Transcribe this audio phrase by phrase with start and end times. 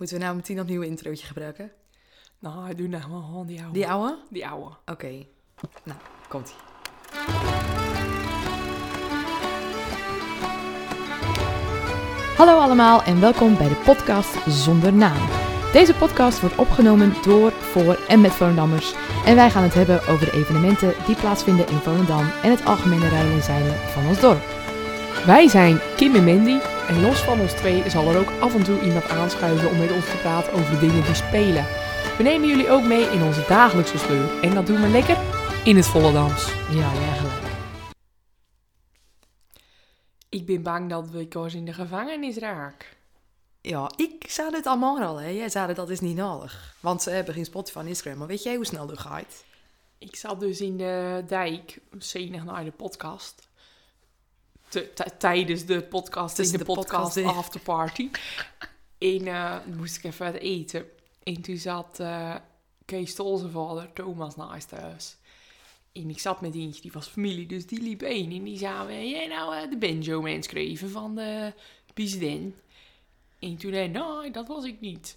[0.00, 1.70] Moeten we nou meteen opnieuw een introotje gebruiken?
[2.38, 3.72] Nou, doe nou gewoon die oude.
[3.72, 4.18] Die oude?
[4.30, 4.76] Die oude.
[4.86, 5.26] Oké.
[5.84, 6.54] Nou, komt-ie.
[12.36, 15.28] Hallo allemaal en welkom bij de podcast Zonder Naam.
[15.72, 18.94] Deze podcast wordt opgenomen door, voor en met Volendammers.
[19.24, 23.08] En wij gaan het hebben over de evenementen die plaatsvinden in Volendam en het algemene
[23.08, 24.42] rijden en zeilen van ons dorp.
[25.26, 26.79] Wij zijn Kim en Mandy.
[26.90, 29.92] En los van ons twee zal er ook af en toe iemand aanschuiven om met
[29.92, 31.64] ons te praten over de dingen die spelen.
[32.16, 34.42] We nemen jullie ook mee in onze dagelijkse sleur.
[34.42, 35.16] En dat doen we lekker
[35.64, 36.46] in het Volendams.
[36.70, 37.54] Ja, ja, gelijk.
[40.28, 42.96] Ik ben bang dat we koos in de gevangenis raak.
[43.60, 45.28] Ja, ik zei het allemaal al, hè.
[45.28, 46.76] Jij zei het, dat is niet nodig.
[46.80, 48.18] Want ze hebben geen Spotify en Instagram.
[48.18, 49.44] Maar weet jij hoe snel dat gaat?
[49.98, 53.48] Ik zat dus in de dijk, zenig naar de podcast.
[55.18, 57.26] Tijdens de podcast, in de, de podcast, podcast in.
[57.26, 58.10] afterparty.
[58.98, 60.86] en eh, moest ik even eten.
[61.22, 62.34] En toen zat eh,
[62.84, 65.16] Kees Tol zijn vader, Thomas, naast huis.
[65.92, 68.32] En ik zat met eentje, die was familie, dus die liep één.
[68.32, 71.52] En die zei, "Wil jij nou eh, de banjo mens schreven van de
[71.94, 72.54] president?
[73.38, 75.16] En toen zei nou, dat was ik niet.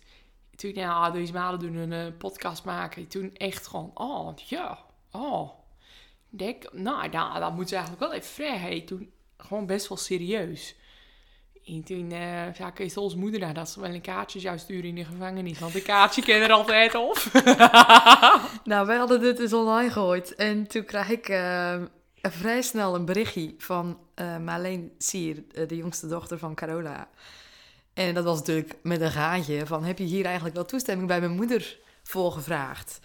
[0.55, 3.07] Toen, ja, deze maanden doen een podcast maken.
[3.07, 4.79] Toen echt gewoon, oh, ja,
[5.11, 5.49] oh.
[6.31, 8.85] Ik Denk, nou, nou, dat moet ze eigenlijk wel even vragen.
[8.85, 9.11] Toen
[9.47, 10.75] gewoon best wel serieus.
[11.65, 12.09] En toen
[12.55, 15.59] zei Kees Tols moeder nou, dat ze wel een kaartje zou sturen in de gevangenis.
[15.59, 17.23] Want een kaartje ken er altijd op.
[18.63, 20.35] Nou, wij hadden dit dus online gegooid.
[20.35, 21.81] En toen kreeg ik eh,
[22.21, 27.09] vrij snel een berichtje van eh Marleen Sier, de jongste dochter van Carola.
[27.93, 29.83] En dat was natuurlijk met een gaatje van...
[29.83, 32.99] heb je hier eigenlijk wel toestemming bij mijn moeder voor gevraagd?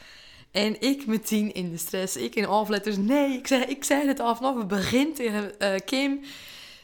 [0.51, 2.97] En ik meteen in de stress, ik in afletters...
[2.97, 6.21] nee, ik zei, ik zei het al vanaf het begin tegen eh, Kim...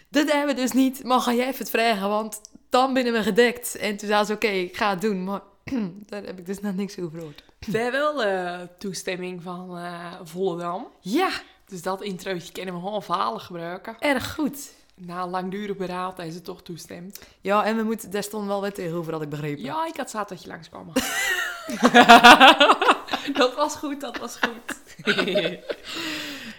[0.08, 2.08] dat hebben we dus niet, maar ga jij even het vragen...
[2.08, 3.76] want dan binnen we gedekt.
[3.76, 5.24] En toen zei ze, oké, ik ga het doen.
[5.24, 5.40] Maar
[6.08, 7.44] daar heb ik dus nog niks over gehoord.
[7.66, 10.86] We hebben wel eh, toestemming van eh Volendam.
[11.00, 11.30] Ja,
[11.66, 13.96] Dus dat introotje kunnen we gewoon verhalen gebruiken.
[13.98, 14.72] erg goed.
[14.96, 17.20] Na langdurig beraad is het toch toestemd.
[17.40, 19.64] Ja, en we moeten, daar stond wel wat tegenover, had ik begrepen.
[19.64, 20.92] Ja, ik had je langskwam.
[23.40, 24.76] dat was goed, dat was goed.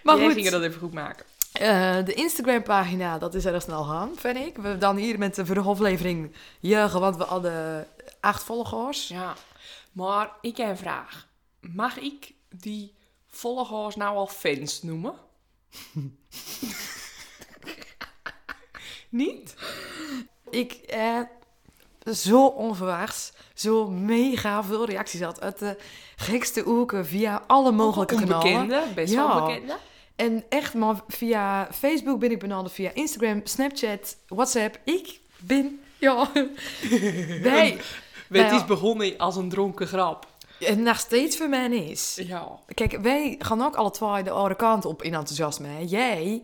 [0.04, 1.26] maar Jij goed, ging dat even goed maken.
[1.52, 4.58] eh, de Instagram-pagina, dat is erg snel gaan, vind ik.
[4.58, 7.88] We dan hier met de vorige aflevering juichen, want we hadden
[8.20, 9.08] acht volgers.
[9.08, 9.34] Ja,
[9.92, 11.28] maar ik heb een vraag.
[11.60, 12.94] Mag ik die
[13.28, 15.14] volgers nou al fans noemen?
[19.10, 19.54] Niet?
[20.50, 21.20] Ik eh,
[22.14, 25.78] zo onverwachts, zo mega veel reacties had uit de
[26.16, 28.54] gekste hoeken via alle mogelijke kanalen.
[28.62, 29.28] Onbekende, best Ja.
[29.36, 29.78] wel bekende.
[30.16, 34.78] En echt, maar via Facebook ben ik benaderd, via Instagram, Snapchat, WhatsApp.
[34.84, 36.30] Ik ben, ja,
[37.42, 37.78] wij,
[38.28, 40.28] Het Nou is begonnen als een dronken grap.
[40.60, 42.20] en nog steeds voor mij is.
[42.28, 42.48] Ja.
[42.74, 45.68] Kijk, wij gaan ook alle twee de andere kant op in enthousiasme.
[45.68, 45.84] hè.
[45.88, 46.42] Jij,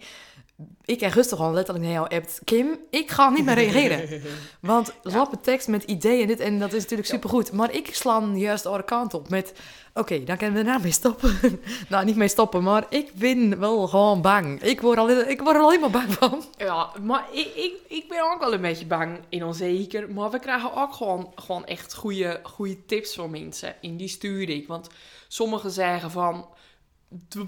[0.86, 2.40] ik heb rustig gewoon letterlijk naar jou appt.
[2.44, 4.22] Kim, ik ga niet meer reageren.
[4.60, 7.52] Want slappe tekst met ideeën en dit en dat is natuurlijk supergoed.
[7.52, 9.54] Maar ik sla juist de andere kant op met...
[9.94, 11.40] Oké, dan kunnen we daar mee stoppen.
[11.90, 14.62] nou, niet mee stoppen, maar ik ben wel gewoon bang.
[14.62, 16.44] Ik word, al, ik word er alleen maar bang van.
[16.58, 20.12] Ja, maar ik, ik, ik ben ook wel een beetje bang en onzeker.
[20.12, 23.82] Maar we krijgen ook gewoon, gewoon echt goede, goede tips van mensen.
[23.82, 24.68] En die stuur ik.
[24.68, 24.88] Want
[25.28, 26.46] sommigen zeggen van...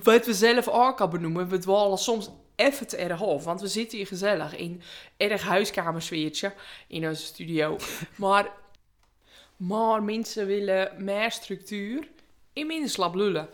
[0.03, 3.43] Wat we zelf ook al benoemen, we dwalen soms even te erg af.
[3.43, 4.81] Want we zitten hier gezellig in
[5.17, 6.53] erg huiskamersfeertje
[6.87, 7.77] in onze studio.
[8.15, 8.51] maar,
[9.57, 12.07] maar mensen willen meer structuur
[12.53, 13.49] en minder slap lullen.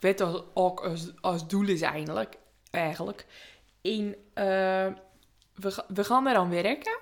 [0.00, 2.36] Wat dat ook als, als doel is eigenlijk.
[2.70, 3.26] eigenlijk.
[3.82, 4.86] En eh,
[5.54, 6.98] we, we gaan eraan werken.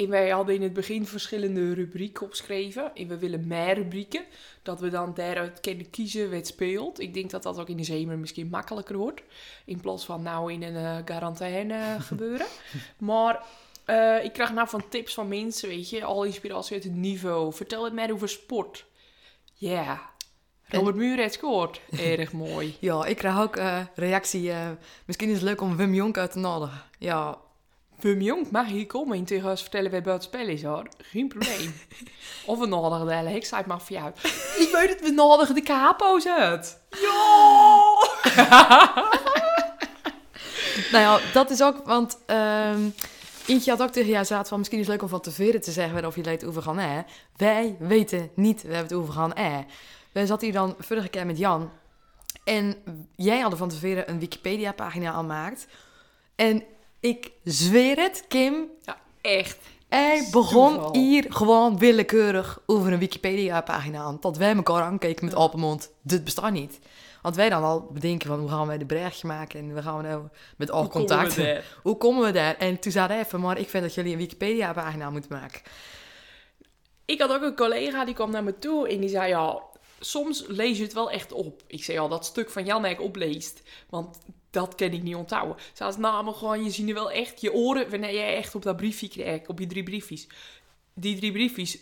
[0.00, 2.94] En wij hadden in het begin verschillende rubrieken opgeschreven.
[2.94, 4.24] En we willen meer rubrieken.
[4.62, 7.00] Dat we dan daaruit kunnen kiezen wat speelt.
[7.00, 9.22] Ik denk dat dat ook in de zomer misschien makkelijker wordt.
[9.64, 12.46] In plaats van nou in een eh, quarantaine gebeuren.
[12.98, 13.44] Maar
[13.84, 16.04] eh, ik krijg nou van tips van mensen, weet je.
[16.04, 17.52] Al inspiratie uit het niveau.
[17.52, 18.84] Vertel het mij over sport.
[19.54, 20.10] Ja.
[20.66, 21.80] Robert Muur heeft scoort.
[21.90, 22.76] Erg mooi.
[22.80, 24.52] Ja, ik krijg ook eh, reactie.
[25.04, 26.82] misschien is het leuk om Wim Jonk uit te nodigen.
[26.98, 27.38] Ja,
[28.02, 30.88] Wim Jong mag hier komen en tegen ons vertellen bij buiten spel is hoor.
[30.98, 31.74] Geen probleem.
[32.46, 34.18] of we nodigen de hele hekstijd mafia uit.
[34.58, 36.80] Ik weet het, we nodigen de capo's uit.
[36.90, 37.94] Ja!
[40.92, 42.18] Nou ja, dat is ook, want
[43.50, 45.70] Eentje had ook tegen jou zaad van misschien is het leuk om van tevoren te
[45.70, 47.02] zeggen of je weet over gaan hè.
[47.36, 49.64] Wij weten niet waar we het over gaan hè.
[50.12, 51.70] We zaten hier dan vorige keer met Jan
[52.44, 52.76] en
[53.16, 55.66] jij had van tevoren een Wikipedia pagina aanmaakt.
[56.34, 56.62] En
[57.00, 59.58] ik zweer het, Kim, ja, echt.
[59.88, 60.94] Hij begon Toeval.
[60.96, 64.16] hier gewoon willekeurig over een Wikipedia-pagina aan.
[64.20, 65.90] Dat wij elkaar aankeken met open mond.
[66.02, 66.78] Dit bestaat niet.
[67.22, 69.96] Want wij dan al bedenken van hoe gaan wij de berichtje maken en we gaan
[69.96, 70.22] we nou
[70.56, 71.34] met al Hoe komen contact.
[71.34, 71.64] we daar?
[71.82, 72.56] Hoe komen we daar?
[72.56, 75.60] En toen zei hij even, maar ik vind dat jullie een Wikipedia-pagina moeten maken.
[77.04, 79.62] Ik had ook een collega die kwam naar me toe en die zei: Ja,
[80.00, 81.62] soms lees je het wel echt op.
[81.66, 84.18] Ik zei al, dat stuk van Jan dat ik opleest, want
[84.50, 85.56] dat kan ik niet onthouden.
[85.72, 88.62] Ze had nou, maar gewoon, je ziet wel echt je oren wanneer jij echt op
[88.62, 90.26] dat briefje kreeg, op je drie briefjes.
[90.94, 91.78] Die drie briefjes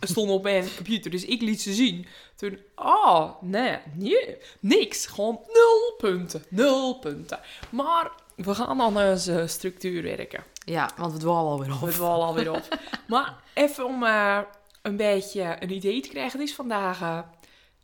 [0.00, 2.06] stonden op mijn computer, dus ik liet ze zien.
[2.36, 5.06] Toen, oh, nee, nee, niks.
[5.06, 7.40] Gewoon nul punten, nul punten.
[7.70, 10.44] Maar we gaan aan onze structuur werken.
[10.64, 11.90] Ja, want we dwalen alweer We op.
[11.90, 12.78] dwalen alweer op.
[13.06, 14.38] maar even om eh,
[14.82, 16.40] een beetje een idee te krijgen.
[16.40, 17.18] Het is vandaag eh,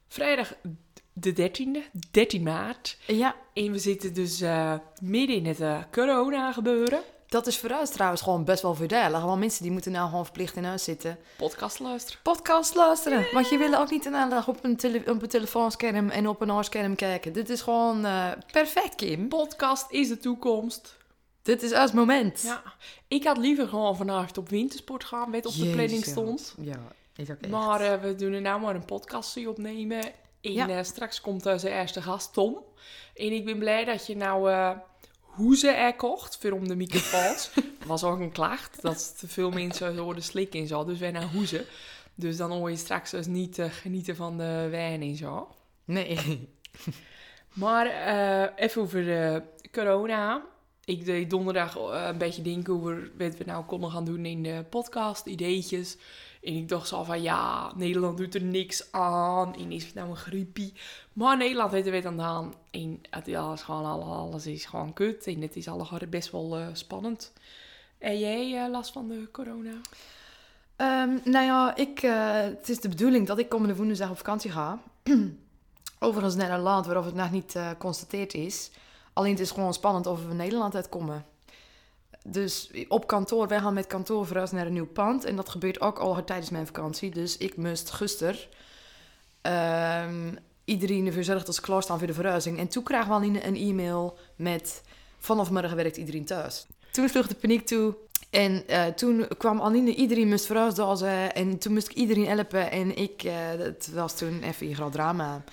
[0.09, 0.55] vrijdag
[1.15, 2.97] de 13e, 13 maart.
[3.07, 7.01] Ja, En we zitten dus eh, midden in het eh, corona gebeuren.
[7.29, 9.23] dat is voor ons trouwens gewoon best wel voordelig.
[9.23, 11.19] Want mensen die moeten nou gewoon verplicht in huis zitten.
[11.37, 12.21] Podcast luisteren.
[12.23, 13.27] Podcast luisteren.
[13.33, 16.29] Want je wil ook niet een hele dag op een, tele- op een telefoonscherm en
[16.29, 17.33] op een oorscherm kijken.
[17.33, 19.29] Dit is gewoon eh, perfect, Kim.
[19.29, 20.97] Podcast is de toekomst.
[21.43, 22.43] Dit is ons moment.
[22.43, 22.63] Ja.
[23.09, 26.55] Ik had liever gewoon vanavond op wintersport gaan, wat op de planning stond.
[26.61, 26.79] Ja,
[27.17, 27.51] is ook echt.
[27.51, 30.03] Maar we doen er nou maar een podcastje opnemen.
[30.45, 30.69] En Ja.
[30.69, 32.59] eh, straks komt onze eerste gast Tom.
[33.15, 34.71] En ik ben blij dat je nou eh
[35.21, 37.51] hoezen er kocht voor om de microfoons.
[37.87, 40.85] was ook een klacht dat te veel mensen hoorden slikken en zo.
[40.85, 41.65] Dus wij naar hoezen.
[42.15, 45.49] Dus dan hoor je straks dus niet eh, genieten van de wijn en zo.
[45.85, 46.19] Nee.
[47.53, 47.87] Maar
[48.57, 49.43] even over de
[49.73, 50.43] corona.
[50.85, 54.65] Ik deed donderdag een beetje denken over wat we nou konden gaan doen in de
[54.71, 55.97] podcast, ideetjes.
[56.45, 59.55] En ik dacht zo van, ja, Nederland doet er niks aan.
[59.55, 60.73] En is het nou een griepie?
[61.13, 62.55] Maar Nederland heeft er weer aan gedaan.
[62.71, 65.27] En het is gewoon, alle- alles is gewoon kut.
[65.27, 67.33] En het is allemaal best wel eh, spannend.
[67.99, 69.73] En jij eh, last van de corona?
[70.77, 74.51] Ehm, nou ja, ik, eh, het is de bedoeling dat ik komende woensdag op vakantie
[74.51, 74.79] ga.
[75.99, 78.71] Overigens naar een land waarover het nog niet eh constateerd is.
[79.13, 81.25] Alleen het is gewoon spannend of we Nederland uitkomen.
[82.27, 85.25] Dus op kantoor, wij gaan met kantoor verhuizen naar een nieuw pand.
[85.25, 87.11] En dat gebeurt ook al tijdens mijn vakantie.
[87.11, 88.37] Dus ik moest gisteren
[89.41, 90.35] ehm,
[90.65, 92.59] iedereen dat ze klaarstaan voor de verhuizing.
[92.59, 94.83] En toen kregen we al een e-mail met...
[95.19, 96.67] Vanaf morgen werkt iedereen thuis.
[96.91, 97.97] Toen sloeg de paniek toe.
[98.31, 101.35] En eh, toen kwam Aline, iedereen moest verhuisdozen.
[101.35, 102.71] En toen moest ik iedereen helpen.
[102.71, 105.45] En ik, eh, het was toen even een groot drama.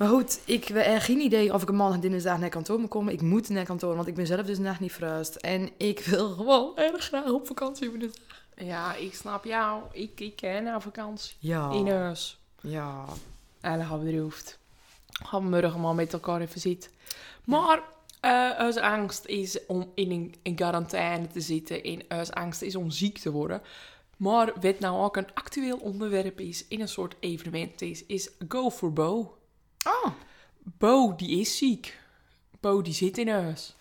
[0.00, 2.78] Maar goed, ik heb echt geen idee of ik een maandag en dinsdag naar kantoor
[2.78, 3.12] moet komen.
[3.12, 5.36] Ik moet naar kantoor, want ik ben zelf dus nog niet verhuisd.
[5.36, 8.40] En ik wil gewoon erg graag op vakantie woensdag.
[8.56, 9.82] Ja, ik snap jou.
[9.92, 11.34] Ik, ik ken naar vakantie.
[11.38, 11.70] Ja.
[11.70, 12.38] In huis.
[12.60, 13.04] Ja.
[13.60, 14.56] En dan gaan we erover.
[15.08, 16.90] Gaan we morgen maar met elkaar even zitten.
[17.44, 17.82] Maar
[18.20, 21.82] eh onze angst is om in een, in quarantaine te zitten.
[21.82, 23.62] En onze angst is om ziek te worden.
[24.16, 28.70] Maar wat nou ook een actueel onderwerp is, in een soort evenement is, is Go
[28.70, 29.34] for Bo.
[29.86, 30.10] Oh,
[30.78, 31.98] Bo, die is ziek.
[32.60, 33.74] Bo, die zit in huis.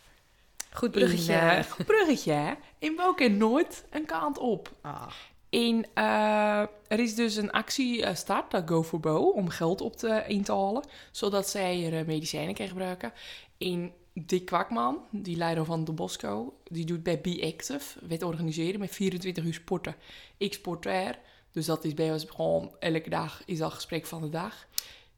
[0.72, 1.34] goed In, bruggetje.
[1.34, 2.54] eh, goed bruggetje, hè?
[2.80, 4.72] En Bo nooit een kant op.
[4.81, 5.07] Ah.
[5.50, 9.81] En eh, er is dus een actie eh, start, dat Go for Bo, om geld
[9.81, 13.13] op te, in te halen, zodat zij er medicijnen kan gebruiken.
[13.57, 18.80] En Dick Kwakman, die leider van De Bosco, die doet bij Be Active, wet organiseren
[18.80, 19.95] met 24 uur sporten.
[20.38, 21.19] Ik sport er,
[21.52, 24.68] dus dat is bij ons gewoon elke dag is dat gesprek van de dag.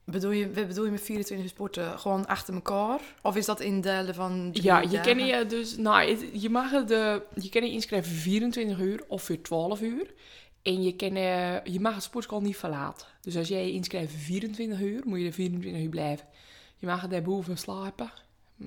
[0.03, 1.99] Bedoel je, wat bedoel je met 24 sporten?
[1.99, 2.99] Gewoon achter elkaar?
[3.21, 5.15] Of is dat in delen van Ja, je dagen?
[5.15, 9.23] kan je dus, nou, je mag de, je kan je inschrijven voor 24 uur of
[9.23, 10.13] voor 12 uur.
[10.61, 13.07] En je, kan, eh, je mag het sportschool niet verlaten.
[13.21, 16.25] Dus als jij je inschrijft voor 24 uur, moet je er 24 uur blijven.
[16.77, 18.11] Je mag er boven slapen.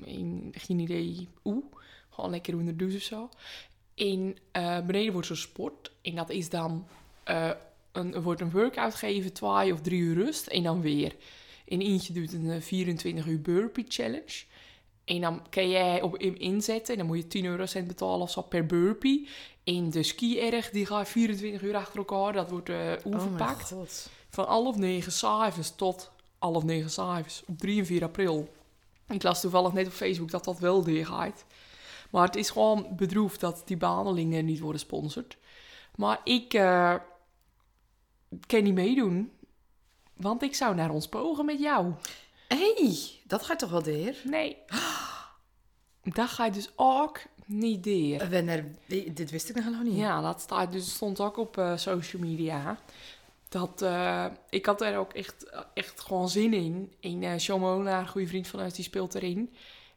[0.04, 1.62] In, geen idee hoe.
[2.10, 3.28] Gewoon lekker onder de douche of zo.
[3.94, 5.90] En eh, beneden wordt zo'n sport.
[6.02, 6.86] En dat is dan,
[7.24, 7.50] eh,
[7.94, 10.46] een, er wordt een workout gegeven, twee of drie uur rust.
[10.46, 11.14] En dan weer.
[11.68, 14.44] En eentje doet een eh, 24 uur burpee challenge.
[15.04, 16.92] En dan kan jij op hem inzetten.
[16.92, 19.28] En dan moet je 10 eurocent betalen of zo per burpee.
[19.64, 22.32] En de ski-erg, die gaat 24 uur achter elkaar.
[22.32, 23.68] Dat wordt eh Oh mijn onverpakt.
[23.68, 24.10] god.
[24.28, 27.42] van half negen s'avonds tot half negen s'avonds.
[27.46, 28.48] Op 3 en 4 april.
[29.08, 31.44] Ik las toevallig net op Facebook dat dat wel doorgaat.
[32.10, 35.36] Maar het is gewoon bedroefd dat die behandelingen niet worden gesponsord.
[35.96, 36.94] Maar ik eh,
[38.46, 39.32] kan niet meedoen.
[40.16, 41.92] Want ik zou naar ons pogen met jou.
[42.48, 44.16] Hé, hey, dat gaat toch wel deer?
[44.24, 44.56] Nee.
[46.02, 48.30] Dat ga je dus ook niet deur.
[48.30, 48.64] Wanneer,
[49.14, 49.96] dit wist ik nog niet.
[49.96, 52.78] Ja, dat staat, dus stond ook op eh, social media.
[53.48, 56.92] Dat, eh, ik had er ook echt, echt gewoon zin in.
[57.00, 59.54] En uh, Shomona, een goede vriend van ons, die speelt erin.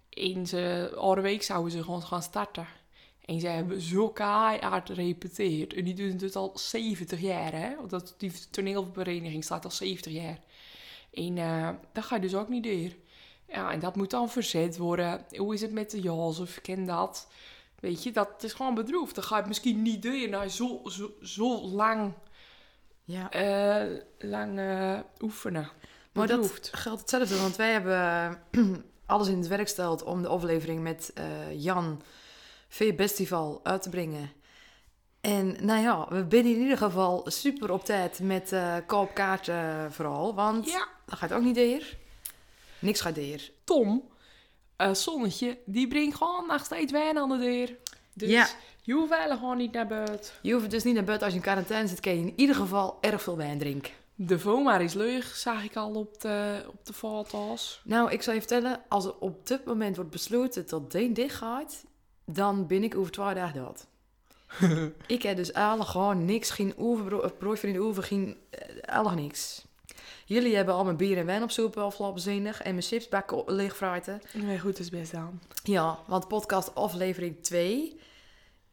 [0.09, 2.67] In ze oude week zouden ze gewoon gaan starten.
[3.27, 5.73] En zij hebben zo keihard gerepeteerd.
[5.73, 7.75] En die doen het al 70 jaar, hè.
[7.75, 10.39] Want Dat, die toneelvereniging staat al 70 jaar.
[11.13, 12.91] En eh, dat ga je dus ook niet door.
[13.55, 15.25] Ja, en dat moet dan verzet worden.
[15.37, 17.27] Hoe is het met de of ken dat?
[17.79, 19.15] Weet je, dat is gewoon bedroefd.
[19.15, 22.13] Dan ga je misschien niet door na zo, zo, zo lang,
[23.03, 23.31] Ja.
[23.31, 25.69] eh, lang eh, oefenen.
[26.11, 28.39] Maar dat geldt hetzelfde, want wij hebben
[29.05, 31.13] alles in het werk gesteld om de aflevering met
[31.55, 32.01] Jan
[32.67, 34.31] Festival uit te brengen.
[35.21, 40.35] En nou ja, we binnen in ieder geval super op tijd met eh koopkaarten vooral,
[40.35, 41.97] want Ja, dat gaat ook niet deer.
[42.79, 43.51] Niks gaat deer.
[43.63, 44.03] Tom,
[44.75, 47.75] eh, Zonnetje, die brengt gewoon nog steeds wijn aan de deur.
[48.13, 48.47] Dus Ja.
[48.81, 50.31] je hoeft eigenlijk gewoon niet naar buiten.
[50.41, 52.55] Je hoeft dus niet naar buiten als je in quarantaine zit, kan je in ieder
[52.55, 53.93] geval erg veel wijn drinken.
[54.15, 57.81] De Vomar is leeg, zag ik al op de, op de foto's.
[57.83, 61.35] Nou, ik zal je vertellen, als er op dit moment wordt besloten dat Deen dicht
[61.35, 61.83] gaat,
[62.31, 63.87] dan ben ik over twee dagen dood.
[65.07, 69.21] ik heb dus eigenlijk gewoon niks, geen oever, brood in de oever, geen, eh, eigenlijk
[69.21, 69.65] niks.
[70.25, 74.21] Jullie hebben al mijn bier en wijn op soep afgelopen en mijn chipsbakken leegfruiten.
[74.33, 75.41] Nee, goed is best aan.
[75.63, 77.99] Ja, want podcast aflevering 2,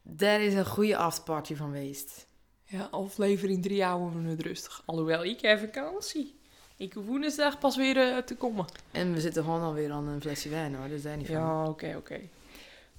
[0.03, 2.27] daar is een goede afterparty van geweest.
[2.65, 4.83] Ja, aflevering 3 houden we het rustig.
[4.85, 6.39] Alhoewel, ik heb vakantie.
[6.77, 8.65] Ik hoef woensdag pas weer eh, te komen.
[8.91, 11.37] En we zitten gewoon alweer aan een flesje wijn hoor, dus daar niet van.
[11.37, 12.21] Ja, oké, oké.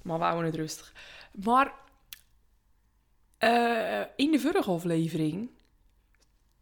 [0.06, 0.92] Maar we houden het rustig.
[1.44, 1.72] Maar
[3.38, 5.50] eh, in de vorige aflevering,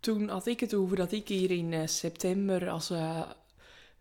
[0.04, 3.30] toen had ik het over dat ik hier in eh, september als eh,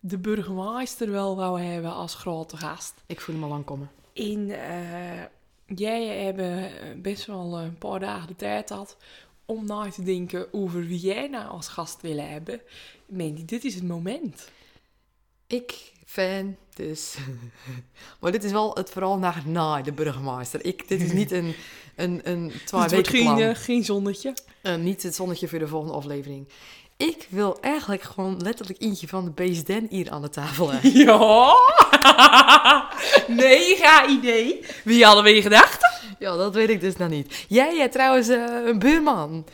[0.00, 2.94] de burgemeester wel wou hebben als grote gast.
[3.06, 3.90] Ik voel hem al lang komen.
[4.14, 5.22] En eh,
[5.76, 6.72] jij hebben
[7.02, 8.96] best wel een paar dagen de tijd had
[9.44, 12.60] om na te denken over wie jij nou als gast wil hebben.
[13.06, 14.50] Mandy, dit is het moment.
[15.46, 17.14] Ik fan, dus.
[18.20, 20.64] maar dit is wel het vooral naar na de burgemeester.
[20.64, 21.54] Ik, dit is niet een,
[21.96, 23.38] een, een twee weken geen, plan.
[23.40, 24.34] eh, geen zonnetje.
[24.62, 26.48] Eh, niet het zonnetje voor de volgende aflevering.
[26.96, 30.92] Ik wil eigenlijk gewoon letterlijk eentje van de BSDN hier aan de tafel hebben.
[31.04, 31.54] Ja.
[33.28, 34.60] Mega idee.
[34.84, 35.92] Wie hadden we gedacht?
[36.18, 37.44] ja, dat weet ik dus nog niet.
[37.48, 39.46] Jij hebt trouwens eh, een buurman.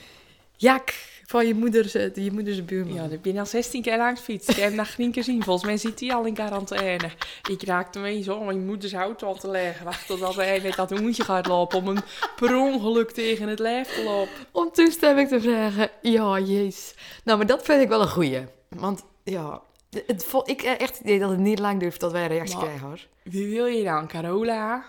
[0.56, 0.94] Jack,
[1.30, 2.94] van je moeders, eh, je moeders buurman.
[2.94, 4.48] Ja, ik ben al 16 keer langs fiets.
[4.48, 5.42] Ik heb hem nog geen keer gezien.
[5.44, 7.10] Volgens mij zit hij al in quarantaine.
[7.48, 9.84] Ik raakte mee zo om mijn moeders auto al te leggen.
[9.84, 11.96] Wacht totdat hij met dat hoentje gaat lopen om hem
[12.36, 14.32] per ongeluk tegen het lijf te lopen.
[14.50, 15.90] Om toestemming te vragen.
[16.02, 16.94] Ja, jezus.
[17.24, 18.44] Nou, maar dat vind ik wel een goeie.
[18.68, 19.62] Want ja,
[20.06, 22.56] het, ik heb echt het idee dat het niet lang duurt dat wij een reactie
[22.56, 23.06] Maar- krijgen hoor.
[23.22, 24.06] Wie wil je dan?
[24.08, 24.84] Carola?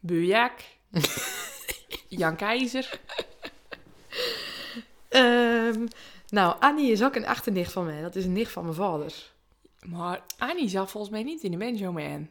[0.00, 0.52] Bujak?
[2.08, 3.00] Jan Keizer?
[5.12, 5.86] Ehm,
[6.28, 8.02] nou, Annie is ook een achternicht van mij.
[8.02, 9.14] Dat is een nicht van mijn vader.
[9.82, 12.28] Maar Annie zat volgens mij niet in de Benjo Man.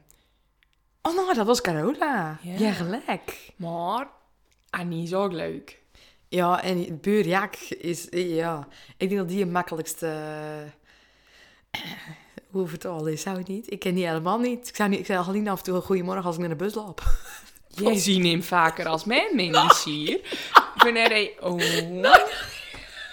[1.01, 2.39] Oh, nou, dat was Carola.
[2.41, 2.57] Ja.
[2.57, 3.51] Ja, gelijk.
[3.55, 4.07] Maar
[4.69, 5.79] Annie is ook leuk.
[6.27, 10.15] Ja, en buur Jack is, ja, ik denk dat die het makkelijkste,
[12.51, 13.71] hoe vertaal is, zou ik niet.
[13.71, 14.67] Ik ken die helemaal niet.
[14.67, 16.55] Ik zou, niet, ik al niet af en toe een goedemorgen als ik naar de
[16.55, 17.03] bus loop.
[17.67, 20.19] Jij ziet hem vaker als mijn mens hier.
[20.75, 21.35] Wanneer hij...
[21.41, 21.59] Oh.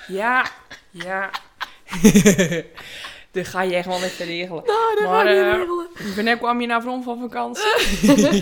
[0.08, 0.50] Ja,
[0.90, 1.30] ja.
[3.30, 4.62] Dat ga je echt wel even regelen.
[4.66, 6.14] Nou, dat Maar, ga ik eh, regelen.
[6.14, 7.70] Wanneer kwam je naar Vrom van vakantie?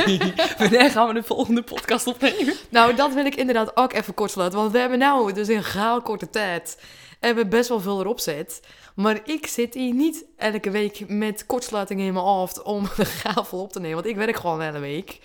[0.58, 2.54] Wanneer gaan we de volgende podcast opnemen?
[2.68, 4.58] Nou, dat wil ik inderdaad ook even kort sluiten.
[4.58, 6.78] Want we hebben nou dus in gaal korte tijd
[7.20, 8.60] hebben best wel veel erop zet.
[8.94, 13.44] Maar ik zit hier niet elke week met kortsluiting in mijn hoofd om de gaal
[13.44, 13.96] vol op te nemen.
[13.96, 15.18] Want ik werk gewoon een hele week.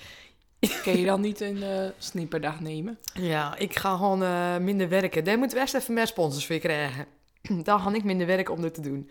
[0.84, 2.98] Kun je dan niet een eh snipperdag nemen?
[3.14, 5.24] Ja, ik ga gewoon eh, minder werken.
[5.24, 7.06] Daar moeten we echt even meer sponsors voor krijgen.
[7.64, 9.10] Daar ga ik minder werken om dit te doen.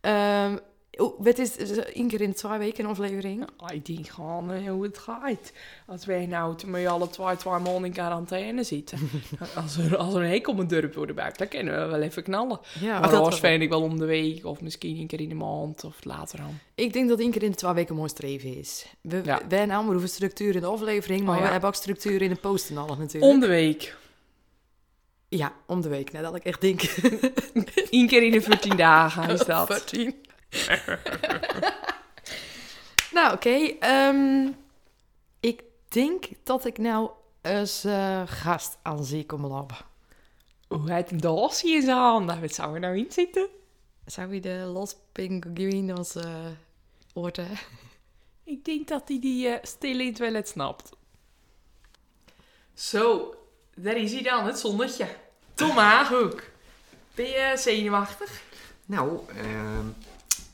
[0.00, 0.56] Ehm
[1.18, 3.48] wat is is het één keer in twee weken een aflevering?
[3.72, 5.52] Ik denk gewoon eh, hoe het gaat.
[5.86, 8.98] Als wij nou met alle twee, twee maanden in quarantaine zitten.
[9.62, 12.22] als, er, als er een hek op een dorp wordt dan kunnen we wel even
[12.22, 12.60] knallen.
[12.80, 13.50] Ja, maar dat anders wel.
[13.50, 16.38] vind ik wel om de week of misschien een keer in de maand of later
[16.38, 16.58] dan.
[16.74, 18.86] Ik denk dat één keer in de twee weken mooi streven is.
[19.00, 19.40] We, Ja.
[19.48, 21.44] wij hoeven structuur in de aflevering, maar Oh, ja.
[21.46, 23.32] we hebben ook structuur in de post en alles natuurlijk.
[23.32, 23.96] Om de week.
[25.28, 26.12] Ja, om de week.
[26.12, 26.82] Nou, dat ik echt denk...
[27.90, 29.66] Eén keer in de 14 dagen is dat.
[29.66, 30.14] 14.
[33.16, 33.54] nou, oké.
[33.80, 34.48] ehm,
[35.40, 37.10] ik denk dat ik nou
[37.42, 39.76] als eh, gast aan zee kom lopen.
[40.68, 42.40] Hoe heet een doosje in zijn handen?
[42.40, 43.48] Wat zou er nou in zitten?
[44.06, 46.46] Zou je de Los Pinguinos eh
[47.12, 47.48] horen?
[48.44, 50.90] Ik denk dat hij die eh stil in het toilet snapt.
[52.74, 53.34] Zo,
[53.74, 55.06] daar is hij dan, het zonnetje.
[55.54, 56.42] Tom Haaghoek.
[57.14, 58.42] Ben je zenuwachtig?
[58.86, 59.86] Nou, ehm,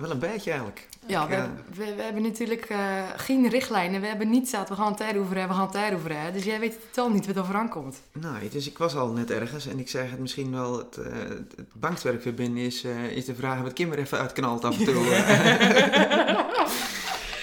[0.00, 0.88] Wel een beetje eigenlijk.
[1.07, 2.78] Ja, we, we, we hebben natuurlijk eh,
[3.16, 4.00] geen richtlijnen.
[4.00, 6.33] We hebben niet zaten, we gaan tijd over hebben, we gaan tijd over hebben.
[6.33, 8.00] Dus jij weet totaal niet wat er vooraan komt.
[8.12, 11.12] Nou, dus ik was al net ergens en ik zeg het misschien wel, het, eh,
[11.12, 14.64] het, het bankwerk weer binnen is, eh, is de vraag wat Kim er even uitknalt
[14.64, 15.04] af en toe.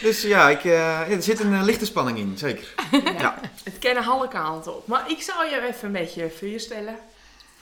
[0.07, 2.73] dus ja, ik, eh, er zit een lichte spanning in, zeker.
[3.17, 3.39] Ja.
[3.63, 4.87] Het kennen alle kanten op.
[4.87, 6.95] Maar ik zou je even een beetje voorstellen.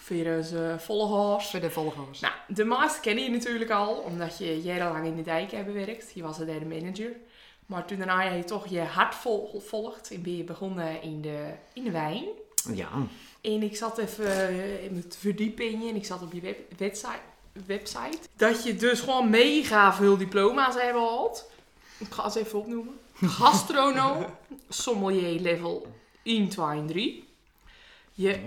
[0.06, 1.50] Voor onze volgers.
[1.50, 2.20] Voor de volgers.
[2.20, 6.12] Nou, de master ken je natuurlijk al, omdat je jarenlang in de dijk hebt gewerkt.
[6.14, 7.12] Je was er derde manager.
[7.66, 11.54] Maar toen daarna je toch je hart vol, volgt en ben je begonnen in de,
[11.74, 12.26] in de wijn.
[12.74, 12.90] ja,
[13.42, 16.42] En ik zat even eh, in het verdiepen in je en ik zat op je
[16.42, 17.22] web, website,
[17.66, 18.20] website.
[18.36, 21.50] Dat je dus gewoon mega veel diploma's hebt gehad.
[21.98, 23.00] Ik ga ze even opnoemen.
[23.14, 24.26] Gastronoom,
[24.70, 25.88] sommelier level
[26.24, 27.28] 1, 2 en 3.
[28.14, 28.40] Je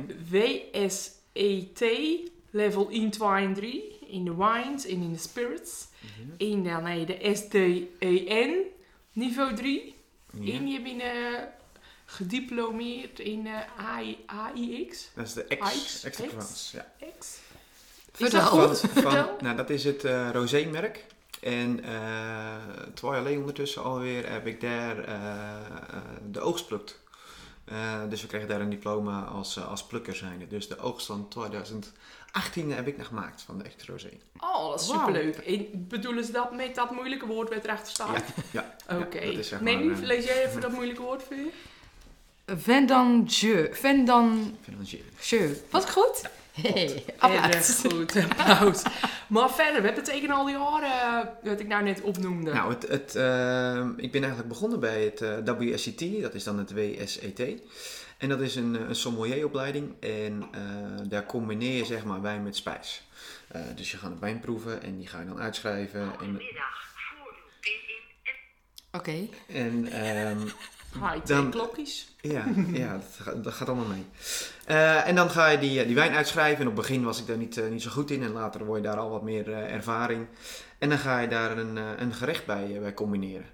[1.39, 5.87] WSET level 1, 2 en 3 in de wines en in de spirits.
[6.39, 8.57] En dan heb je de SDEN
[9.13, 9.95] niveau 3.
[10.41, 10.53] ja.
[10.55, 11.43] En je bent eh,
[12.05, 15.09] gediplomeerd in eh, AI, AIX.
[15.15, 16.71] dat is de X, X, extra X.
[16.73, 16.93] Ja.
[17.19, 17.27] X.
[17.27, 17.41] Is
[18.13, 18.41] Vertel.
[18.41, 18.79] dat Van, goed?
[18.79, 19.37] van, Vertel.
[19.41, 21.05] nou, dat is het eh Rosé-merk.
[21.41, 22.57] En eh
[22.95, 27.01] twee jaar geleden ondertussen alweer heb ik daar eh, eh, de oogst plukt.
[27.71, 30.47] Eh, dus we kregen daar een diploma als, eh, als plukker zijnde.
[30.47, 34.11] Dus de oogst van 2018 heb ik nog gemaakt van de echte Rosé.
[34.39, 35.37] Oh, dat is superleuk.
[35.37, 38.23] En bedoelen ze dat met dat moeilijke woord wat erachter staat?
[38.51, 39.21] Ja, Oké.
[39.21, 41.51] ja, nee, nu eh, lees jij even dat moeilijke woord voor je?
[42.47, 43.69] Vendange.
[43.73, 44.51] Vendange.
[44.63, 45.51] financieel.
[45.71, 46.23] Was ik goed?
[46.63, 47.81] Hey, Erg applaus.
[47.89, 48.83] goed, applaus.
[49.29, 52.53] maar verder, wat betekenen al die jaren eh, wat ik nou net opnoemde?
[52.53, 56.59] Nou, het, het, eh, ik ben eigenlijk begonnen bij het eh, WSET, dat is dan
[56.59, 57.41] het WSET.
[58.19, 60.61] En dat is een, een sommelieropleiding en eh,
[61.09, 63.03] daar combineer je zeg maar wijn met spijs.
[63.49, 66.01] Eh, dus je gaat een wijn proeven en die ga je dan uitschrijven.
[66.01, 68.33] En, Goedemiddag, voor uw pin in
[68.91, 69.29] en Oké.
[69.49, 70.49] en ehm,
[70.93, 72.15] High dan- klokjes.
[72.21, 74.05] ja, ja dat, gaat, dat gaat allemaal mee.
[74.65, 76.61] Eh, en dan ga je die, eh, die wijn uitschrijven.
[76.61, 78.23] En op het begin was ik daar niet, eh, niet zo goed in.
[78.23, 80.27] En later word je daar al wat meer ervaring.
[80.79, 83.47] En dan ga je daar een, een gerecht bij, bij combineren.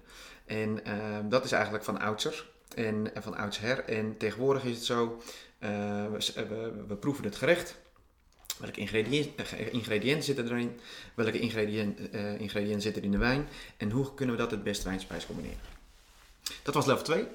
[0.45, 0.81] En
[1.29, 2.45] dat is eigenlijk van oudsher.
[2.75, 3.83] En van oudsher.
[3.83, 5.21] En tegenwoordig is het zo.
[5.59, 7.75] we, we, we proeven het gerecht.
[8.59, 10.79] Welke ingrediënten, ingrediënten zitten erin?
[11.13, 13.47] Welke ingrediënten, eh, ingrediënten zitten er in de wijn?
[13.77, 15.59] En hoe kunnen we dat het best wijn-spijs combineren?
[16.65, 17.23] Dat was level 2.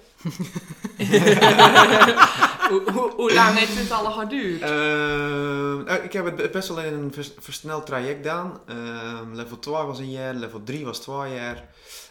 [2.70, 4.62] hoe, hoe, hoe lang heeft dit al geduurd?
[4.62, 8.60] Ehm, nou, ik heb het be- best wel in een vers- versneld traject gedaan.
[8.66, 11.64] Ehm, level 2 was een jaar, level 3 was twee jaar.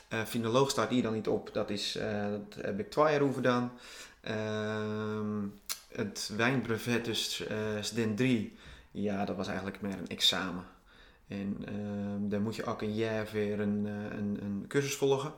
[0.08, 3.21] Eh finoloog staat hier dan niet op, dat, is, eh, dat heb ik twee jaar
[3.21, 3.71] over gedaan.
[4.21, 5.45] Ehm,
[5.91, 8.58] het wijnbrevet, dus eh SDEN 3,
[8.91, 10.63] ja, dat was eigenlijk meer een examen.
[11.27, 15.34] En ehm daar moet je ook een jaar weer een, eh, een, een cursus volgen.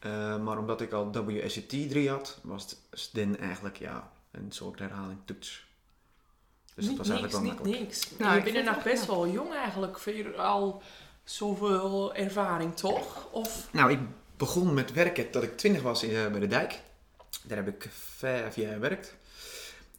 [0.00, 4.78] Eh, maar omdat ik al WSET 3 had, was het SDEN eigenlijk ja, een soort
[4.78, 5.68] herhaling toets.
[6.74, 7.80] Dus dat niet was eigenlijk niks, wel niet makkelijk.
[7.80, 8.18] niks.
[8.18, 9.98] Nou, je ik bent er nog best wel jong eigenlijk.
[9.98, 10.82] Voor je al
[11.24, 13.28] zoveel ervaring, toch?
[13.30, 13.68] Of...
[13.72, 13.98] Nou, ik
[14.36, 16.80] begon met werken dat ik 20 was in, eh, bij de dijk.
[17.42, 19.14] Daar heb ik vijf jaar gewerkt.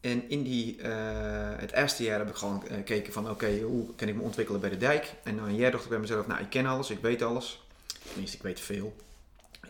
[0.02, 4.08] En in die, eh, het eerste jaar heb ik gewoon gekeken van oké, hoe kan
[4.08, 5.14] ik me ontwikkelen bij de dijk?
[5.24, 7.64] En na een jaar dacht ik bij mezelf, nou ik ken alles, ik weet alles.
[8.08, 8.96] Tenminste, ik weet veel.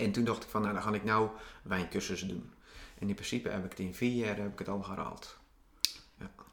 [0.01, 1.29] En toen dacht ik van, nou dan ga ik nou
[1.63, 2.51] wijncursussen doen.
[2.99, 5.39] En in principe heb ik het in vier jaar heb ik het al gehaald.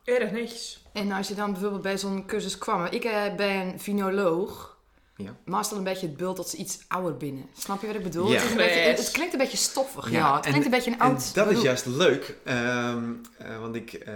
[0.04, 0.82] Erg netjes.
[0.92, 2.84] En als je dan bijvoorbeeld bij zo'n cursus kwam.
[2.84, 4.76] Ik eh, ben een vinoloog.
[5.16, 5.36] Ja.
[5.44, 7.46] Maar is dan een beetje het beeld dat ze iets ouder binnen.
[7.56, 8.26] Snap je wat ik bedoel?
[8.28, 8.34] Ja.
[8.34, 9.06] Het, is een beetje, het, Yes.
[9.06, 10.10] het klinkt een beetje stoffig.
[10.10, 13.12] Ja, Ja, het en- klinkt een beetje een En oud dat is juist leuk, ehm,
[13.38, 14.14] eh, want ik eh,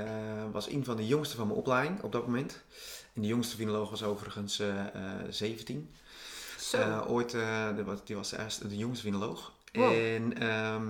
[0.53, 2.63] was een van de jongsten van mijn opleiding op dat moment.
[3.15, 4.87] En de jongste vinoloog was overigens eh, eh,
[5.29, 5.91] 17.
[6.75, 9.53] Eh, ooit, eh, de, die was eerst de jongste vinoloog.
[9.73, 9.93] Wow.
[9.93, 10.87] En ehm,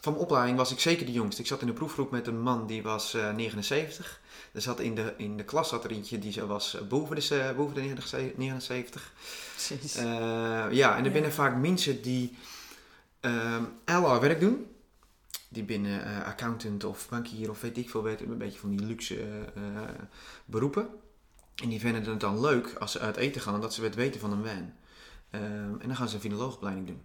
[0.00, 1.40] van mijn opleiding was ik zeker de jongste.
[1.40, 4.20] Ik zat in een proefgroep met een man die was eh 79.
[4.52, 7.16] Er zat in de, in de klas zat er eentje die zo was eh, boven
[7.16, 9.12] de, boven de 79.
[9.50, 9.94] Precies.
[9.96, 10.04] Eh,
[10.70, 11.10] ja, en er Ja.
[11.12, 12.36] binnen vaak mensen die
[13.20, 14.66] ehm LR werk doen.
[15.48, 18.86] Die binnen eh, accountant of bankier of weet ik veel weten, een beetje van die
[18.86, 19.26] luxe eh,
[19.76, 19.88] eh,
[20.44, 20.88] beroepen.
[21.62, 24.20] En die vinden het dan leuk als ze uit eten gaan, omdat ze wat weten
[24.20, 24.76] van een wijn.
[25.32, 27.02] Ehm, en dan gaan ze een vinoloogopleiding doen.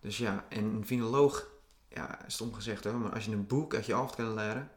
[0.00, 1.46] Dus ja, en een vinoloog,
[1.88, 4.70] ja, stom gezegd hoor, maar als je een boek uit je hoofd kan leren,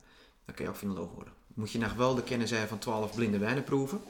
[0.45, 1.33] dan kun je ook vinoloog worden.
[1.53, 4.01] Moet je nog wel de kennis hebben van 12 blinde wijnen proeven.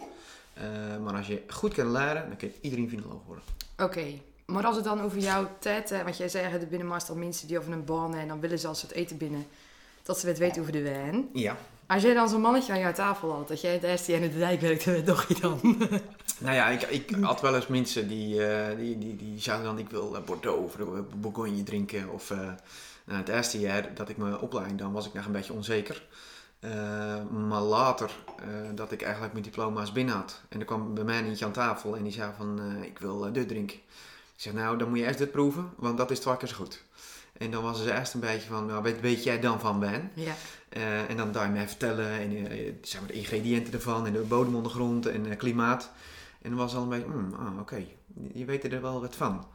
[0.53, 0.63] Eh,
[1.03, 3.43] maar als je goed kan leren, dan kan je iedereen vinoloog worden.
[3.77, 4.05] Oké,
[4.45, 7.47] maar als het dan over jouw tijd, eh, want jij zei er binnen meestal mensen
[7.47, 9.47] die over een baan en dan willen ze als ze het eten binnen,
[10.03, 11.29] dat ze het weten over de wijn.
[11.33, 11.57] Ja.
[11.87, 14.37] Als jij dan zo'n mannetje aan jouw tafel had, dat jij het jaar in de
[14.37, 15.59] dijk werkte, wat dacht je dan?
[16.39, 19.79] Nou ja, ik, ik had wel eens mensen die, eh, die, die, die zouden dan,
[19.79, 20.77] ik wil Bordeaux of
[21.15, 22.09] Bourgogne drinken.
[22.09, 22.37] Of eh,
[23.05, 26.03] nou, het eerste jaar dat ik mijn opleiding dan was ik nog een beetje onzeker.
[26.59, 26.69] Eh,
[27.47, 28.11] maar later
[28.75, 30.41] dat ik eigenlijk mijn diploma's binnen had.
[30.49, 33.47] En er kwam bij mij eentje aan tafel en die zei van, ik wil dit
[33.47, 33.77] drinken.
[33.77, 36.55] Ik zeg, nou, dan moet je eerst dit proeven, want dat is twee keer zo
[36.55, 36.83] goed.
[37.37, 40.11] En dan was ze eerst een beetje van, nou, weet, weet jij dan van Ben?
[40.13, 40.35] Ja.
[40.69, 44.13] Eh, en dan daar je mij vertellen en eh, zeg maar, de ingrediënten ervan en
[44.13, 45.91] de bodemondergrond en eh, klimaat.
[46.41, 47.85] En dan was al een beetje, hmm, ah, oké,
[48.33, 49.47] je weet er wel wat van.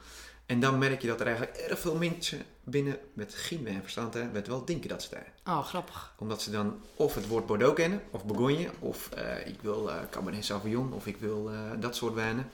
[0.46, 4.32] En dan merk je dat er eigenlijk erg veel mensen binnen met geen verstand hebben,
[4.32, 5.32] met wel denken dat ze daar.
[5.56, 6.14] Oh, grappig.
[6.18, 9.08] Omdat ze dan of het woord Bordeaux kennen, of Bourgogne, of
[9.44, 12.48] ik wil Cabernet Sauvignon, of ik wil dat soort wijnen.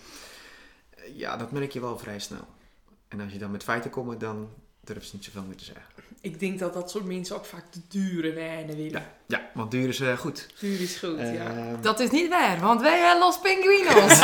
[1.15, 2.47] Ja, dat merk je wel vrij snel.
[3.09, 4.49] En als je dan met feiten komt, dan
[4.89, 5.85] durf ze niet zoveel meer te zeggen.
[6.21, 9.07] Ik denk dat dat soort mensen ook vaak de dure wijnen willen.
[9.27, 10.47] Ja, want duur is eh, goed.
[10.59, 11.25] Duur is goed, ja.
[11.27, 14.19] Ehm, Dat is niet waar, want wij hebben Los Pinguinos.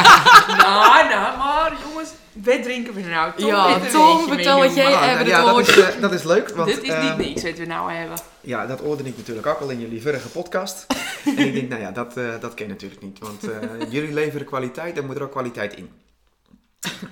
[0.62, 3.32] nou, nou, maar jongens, wat drinken we nou?
[3.36, 6.48] Tom, Ja, Tom, vertel wat jij- hebben ja, het dat is, eh, dat is leuk.
[6.48, 8.18] Want, Dit is niet ehm, niks wat we nou hebben.
[8.40, 10.86] Ja, dat hoorde ik natuurlijk ook al in jullie vorige podcast.
[11.24, 13.18] en ik denk, nou ja, dat, eh, dat ken je natuurlijk niet.
[13.18, 13.58] Want eh,
[13.90, 15.90] jullie leveren kwaliteit, dan moet er ook kwaliteit in.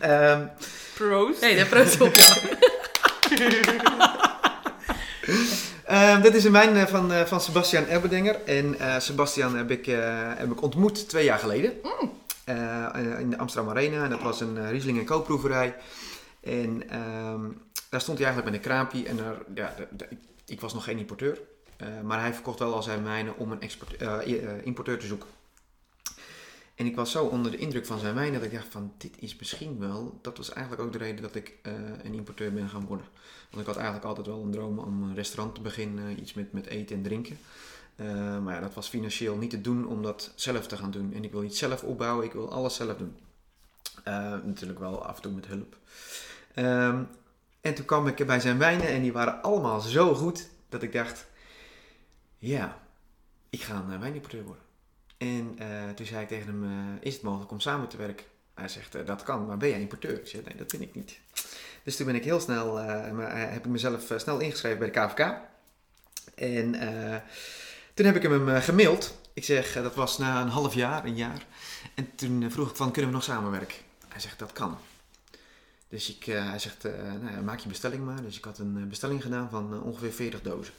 [0.00, 0.46] Ehm,
[0.94, 1.40] Proost.
[1.40, 2.14] Nee, dat proost op.
[5.84, 8.44] ehm, dit is een wijn eh, van, eh, van Sebastian Erbedenger.
[8.44, 9.86] En eh, Sebastian heb ik,
[10.36, 11.72] heb ik ontmoet twee jaar geleden.
[12.44, 12.86] Eh,
[13.18, 14.04] in de Amsterdam Arena.
[14.04, 15.74] En dat was een Riesling en koopproeverij.
[16.40, 17.40] En ehm,
[17.90, 19.04] daar stond hij eigenlijk met een kraampje.
[19.06, 19.18] En
[19.54, 19.74] ja,
[20.46, 21.38] ik, was nog geen importeur.
[22.02, 23.70] Maar hij verkocht wel al zijn wijnen om een
[24.64, 25.28] importeur te zoeken.
[26.78, 29.14] En ik was zo onder de indruk van zijn wijn dat ik dacht van dit
[29.18, 32.68] is misschien wel, dat was eigenlijk ook de reden dat ik eh, een importeur ben
[32.68, 33.06] gaan worden.
[33.50, 36.52] Want ik had eigenlijk altijd wel een droom om een restaurant te beginnen, iets met,
[36.52, 37.38] met eten en drinken.
[37.96, 41.12] Eh, maar ja, dat was financieel niet te doen om dat zelf te gaan doen.
[41.14, 43.16] En ik wil niet zelf opbouwen, ik wil alles zelf doen.
[44.04, 45.76] Eh, natuurlijk wel af en toe met hulp.
[46.54, 47.02] Ehm,
[47.60, 50.92] en toen kwam ik bij zijn wijnen en die waren allemaal zo goed dat ik
[50.92, 51.26] dacht,
[52.38, 52.78] ja,
[53.50, 54.66] ik ga een wijnimporteur worden.
[55.18, 58.26] En eh, toen zei ik tegen hem, eh, is het mogelijk om samen te werken?
[58.54, 60.18] Hij zegt, eh, dat kan, maar ben jij importeur?
[60.18, 61.18] Ik zeg, nee, dat ben ik niet.
[61.82, 65.36] Dus toen ben ik heel snel, heb ik mezelf snel ingeschreven bij de KVK.
[66.34, 66.72] En
[67.94, 69.18] toen heb ik hem gemaild.
[69.32, 71.46] Ik zeg, dat was na een half jaar, een jaar.
[71.94, 73.76] En toen vroeg ik van, kunnen we nog samenwerken?
[74.08, 74.78] Hij zegt, dat kan.
[75.88, 78.22] Dus ik, hij zegt, nou ja, maak je bestelling maar.
[78.22, 80.74] Dus ik had een bestelling gedaan van ongeveer 40 dozen.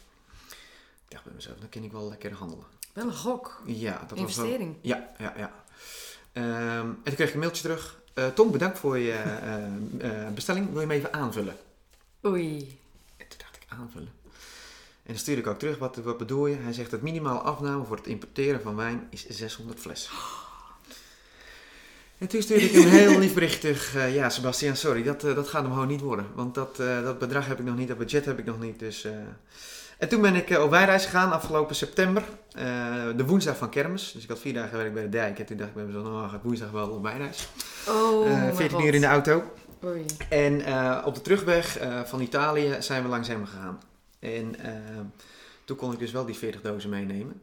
[1.05, 2.78] Ik dacht bij mezelf, dan kan ik wel lekker handelen.
[2.93, 3.61] Wel een gok.
[3.65, 4.45] Ja, dat was wel...
[4.45, 4.75] Investering.
[4.81, 5.51] Ja, ja, ja.
[6.31, 8.01] Ehm, en toen kreeg ik een mailtje terug.
[8.13, 10.65] Eh, Tom, bedankt voor je eh, eh, bestelling.
[10.71, 11.55] Wil je hem even aanvullen?
[12.25, 12.79] Oei.
[13.17, 14.11] En toen dacht ik, aanvullen?
[15.03, 16.55] En dan stuurde ik ook terug, wat, wat bedoel je?
[16.55, 20.11] Hij zegt, het minimale afname voor het importeren van wijn is 600 flessen.
[22.17, 25.71] En toen stuurde ik hem heel liefberichtig, eh, ja Sebastian, sorry, dat, dat gaat hem
[25.71, 26.25] gewoon niet worden.
[26.35, 28.79] Want dat, dat bedrag heb ik nog niet, dat budget heb ik nog niet.
[28.79, 29.07] Dus.
[29.99, 32.63] En toen ben ik eh, op wijnreis gegaan afgelopen september, eh,
[33.15, 34.11] de woensdag van kermis.
[34.11, 36.03] Dus ik had vier dagen gewerkt bij de dijk en toen dacht ik bij mezelf,
[36.03, 37.49] nou ga ik woensdag wel op wijnreis.
[37.87, 38.87] Oh, Eh mijn 14 God.
[38.87, 39.43] uur in de auto.
[39.85, 40.05] Oei.
[40.29, 43.79] En eh, op de terugweg eh, van Italië zijn we langs hem gegaan.
[44.19, 44.71] En eh,
[45.65, 47.41] toen kon ik dus wel die 40 dozen meenemen.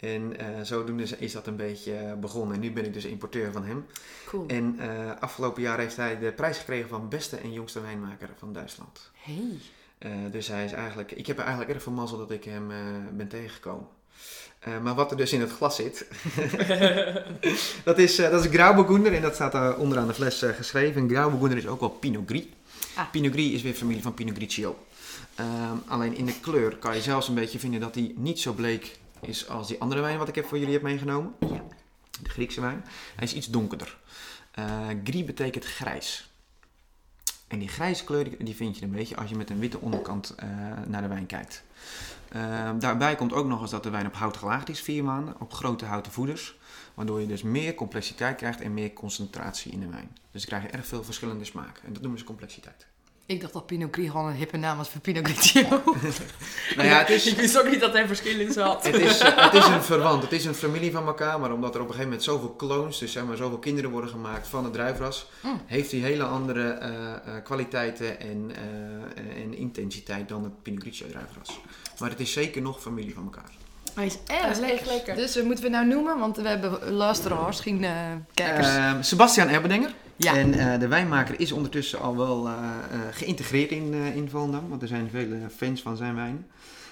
[0.00, 2.54] En eh, zodoende is- dat een beetje eh, begonnen.
[2.54, 3.86] En nu ben ik dus importeur van hem.
[4.26, 4.44] Cool.
[4.46, 4.88] En eh,
[5.20, 9.10] afgelopen jaar heeft hij de prijs gekregen van beste en jongste wijnmaker van Duitsland.
[9.14, 9.58] Hey.
[10.04, 12.70] Eh, dus hij is eigenlijk, ik heb er eigenlijk erg veel mazzel dat ik hem
[12.70, 12.76] eh,
[13.12, 13.86] ben tegengekomen.
[14.58, 16.06] Eh, maar wat er dus in het glas zit,
[17.84, 21.02] dat is, dat is Grauburgunder en dat staat daar onderaan de fles geschreven.
[21.02, 22.44] En Grauburgunder is ook wel Pinot Gris.
[22.94, 23.10] Ah.
[23.10, 24.78] Pinot Gris is weer familie van Pinot Grigio.
[25.34, 28.52] Ehm, alleen in de kleur kan je zelfs een beetje vinden dat hij niet zo
[28.52, 31.34] bleek is als die andere wijn wat ik heb voor jullie heb meegenomen.
[31.40, 31.64] Ja.
[32.22, 32.84] De Griekse wijn.
[33.14, 33.96] Hij is iets donkerder.
[35.04, 36.33] Gris betekent grijs.
[37.48, 40.34] En die grijze kleur die- vind je een beetje als je met een witte onderkant
[40.34, 40.48] eh,
[40.86, 41.64] naar de wijn kijkt.
[42.28, 45.40] Ehm, daarbij komt ook nog eens dat de wijn op hout gelaagd is, vier maanden,
[45.40, 46.58] op grote houten voeders.
[46.94, 50.16] Waardoor je dus meer complexiteit krijgt en meer concentratie in de wijn.
[50.30, 51.84] Dus dan krijg je erg veel verschillende smaken.
[51.84, 52.86] En dat noemen ze complexiteit.
[53.26, 55.68] Ik dacht dat Pinot Gris gewoon een hippe naam was voor Pinot Grigio.
[56.76, 58.84] Nou ja, het is, Ik wist ook niet dat er verschil in zat.
[58.84, 61.40] het is, eh, het is een verwant, het is een familie van elkaar.
[61.40, 64.10] Maar omdat er op een gegeven moment zoveel clones, dus zeg maar zoveel kinderen worden
[64.10, 65.26] gemaakt van het druifras.
[65.40, 65.60] Mm.
[65.66, 71.06] Heeft hij hele andere eh, eh, kwaliteiten en, eh, en intensiteit dan het Pinot Grigio
[71.06, 71.60] druifras.
[71.98, 73.50] Maar het is zeker nog familie van elkaar.
[73.94, 74.78] Hij is erg lekker.
[74.78, 75.14] echt lekker.
[75.16, 77.86] Dus we moeten we nou noemen, want we hebben luisteraars, geen
[78.34, 78.68] kijkers.
[78.68, 79.94] Ehm, Sebastian Erbedenger.
[80.16, 80.36] Ja.
[80.36, 84.82] En eh, de wijnmaker is ondertussen al wel eh, eh, geïntegreerd in, in Volendam, want
[84.82, 86.46] er zijn vele fans van zijn wijn.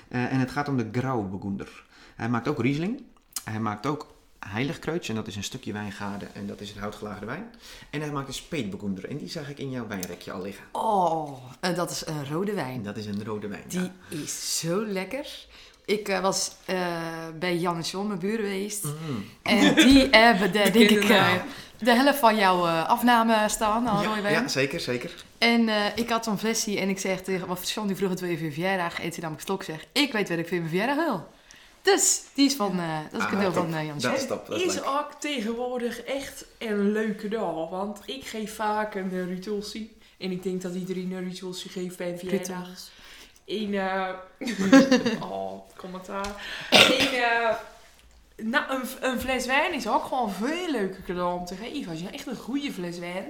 [0.08, 1.84] En het gaat om de Grauburgunder.
[2.16, 3.02] Hij maakt ook Riesling.
[3.44, 5.08] Hij maakt ook Heiligkreutz.
[5.08, 7.50] En dat is een stukje wijngaarden en dat is een houtgelagerde wijn.
[7.90, 9.08] En hij maakt een speetbekoender.
[9.08, 10.64] En die zag ik in jouw wijnrekje al liggen.
[10.72, 12.82] Oh, en dat is een rode wijn.
[12.82, 13.64] Dat is een rode wijn.
[13.68, 13.92] Die ja.
[14.08, 15.46] is zo lekker.
[15.92, 16.76] Ik eh, was eh,
[17.38, 18.84] bij Jan en John, mijn buren geweest.
[18.84, 19.24] Mm.
[19.42, 21.32] En die hebben, de, denk ik, eh,
[21.78, 25.24] de helft van jouw eh, afname staan aan rode Ja, ja, zeker, zeker.
[25.38, 27.46] En eh, ik had zo'n flesje en ik zeg tegen...
[27.46, 29.00] Want John die vroeg het weer voor je verjaardag.
[29.00, 29.84] En toen nam ik stok zeg...
[29.92, 31.28] Ik weet wat ik voor mijn verjaardag wil.
[31.82, 32.78] Dus die is van...
[32.78, 33.62] eh, dat is Ah, cadeau top.
[33.64, 34.14] van eh, Jan en Dat John.
[34.14, 34.84] is top, dat is is leuk.
[34.86, 37.68] ook tegenwoordig echt een leuke dag.
[37.70, 39.96] Want ik geef vaak een uh, ritualsie.
[40.18, 42.68] En ik denk dat iedereen een ritualsie geeft bij een verjaardag.
[43.44, 44.08] In, eh
[45.30, 46.26] oh, commentaar.
[46.70, 47.54] In, eh,
[48.36, 51.90] nou, een, een fles wijn is ook gewoon veel leuker cadeau om te geven.
[51.90, 53.24] Als je echt een goede fles wijn...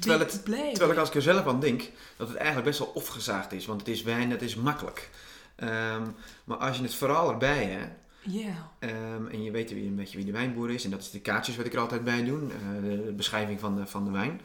[0.00, 0.70] Terwijl het- blijft.
[0.74, 1.82] Terwijl ik als ik er zelf aan denk,
[2.16, 3.66] dat het eigenlijk best wel opgezaagd is.
[3.66, 5.10] Want het is wijn, het is makkelijk.
[5.56, 6.02] Ehm,
[6.44, 8.68] maar als je het verhaal erbij hebt, Ja.
[8.78, 11.20] ehm, en je weet wie, een beetje wie de wijnboer is, en dat is de
[11.20, 14.40] kaartjes wat ik er altijd bij doe, eh, de, beschrijving van de, van de wijn,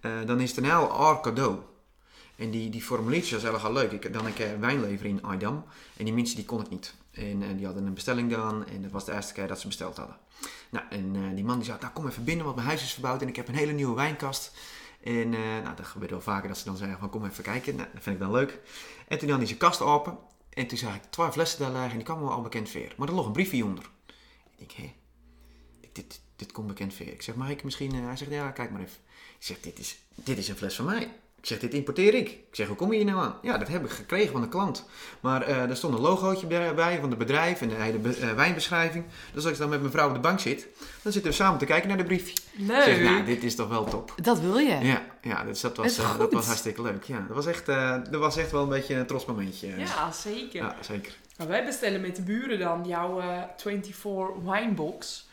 [0.00, 1.58] eh, dan is het een heel cadeau.
[2.36, 3.92] En die, die formuliertjes was erg leuk.
[3.92, 5.64] Ik, dan keer wijn leveren in Aydam.
[5.96, 6.94] En die mensen die kon ik niet.
[7.10, 8.66] En eh, die hadden een bestelling gedaan.
[8.66, 10.16] En dat was de eerste keer dat ze besteld hadden.
[10.70, 12.92] Nou, en eh, die man die zei, nou kom even binnen, want mijn huis is
[12.92, 13.22] verbouwd.
[13.22, 14.52] En ik heb een hele nieuwe wijnkast.
[15.02, 17.76] En eh, nou, dat gebeurt wel vaker dat ze dan zeggen kom even kijken.
[17.76, 18.60] Nou, dat vind ik dan leuk.
[19.08, 20.18] En toen nam hij zijn kast open.
[20.50, 21.90] En toen zag ik twee flessen daar liggen.
[21.90, 22.94] En die kwamen wel al bekend veer.
[22.96, 23.84] Maar er lag een briefje onder.
[24.56, 24.94] Ik denk, hé,
[25.80, 27.12] ik- dit, dit komt bekend veer.
[27.12, 27.94] Ik zeg, mag ik misschien...
[27.94, 28.96] hij zegt, ja, kijk maar even.
[29.38, 31.12] Ik zeg, dit is, dit is een fles van mij.
[31.44, 32.28] Ik zeg, dit importeer ik.
[32.28, 33.34] Ik zeg, hoe kom je hier nou aan?
[33.42, 34.84] Ja, dat heb ik gekregen van de klant.
[35.20, 38.32] Maar eh er stond een logootje bij van het bedrijf en de hele be- eh,
[38.32, 39.04] wijnbeschrijving.
[39.32, 40.66] Dus als ik dan met mijn vrouw op de bank zit,
[41.02, 42.34] dan zitten we samen te kijken naar de briefje.
[42.52, 42.82] Ik Leuk.
[42.82, 44.14] zeg, nou, dit is toch wel top.
[44.22, 44.78] Dat wil je.
[44.78, 47.04] Ja, ja dus dat, was, eh, dat was hartstikke leuk.
[47.04, 49.78] Ja, dat, was echt, eh, dat was echt wel een beetje een trots momentje.
[49.78, 50.62] Ja, zeker.
[50.62, 51.12] Ja, zeker.
[51.38, 55.26] Maar wij bestellen met de buren dan jouw eh 24 wijnbox.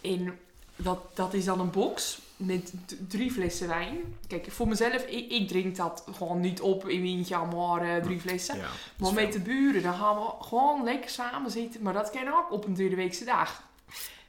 [0.00, 0.38] En
[0.76, 2.72] dat, dat is dan een box met
[3.08, 3.96] drie flessen wijn.
[4.26, 8.20] Kijk, voor mezelf, ik, ik drink dat gewoon niet op in eentje, maar eh, drie
[8.20, 8.56] flessen.
[8.56, 8.66] Ja,
[8.96, 11.82] maar is met de buren, dan gaan we gewoon lekker samen zitten.
[11.82, 13.62] Maar dat kan ook op een derde weekse dag.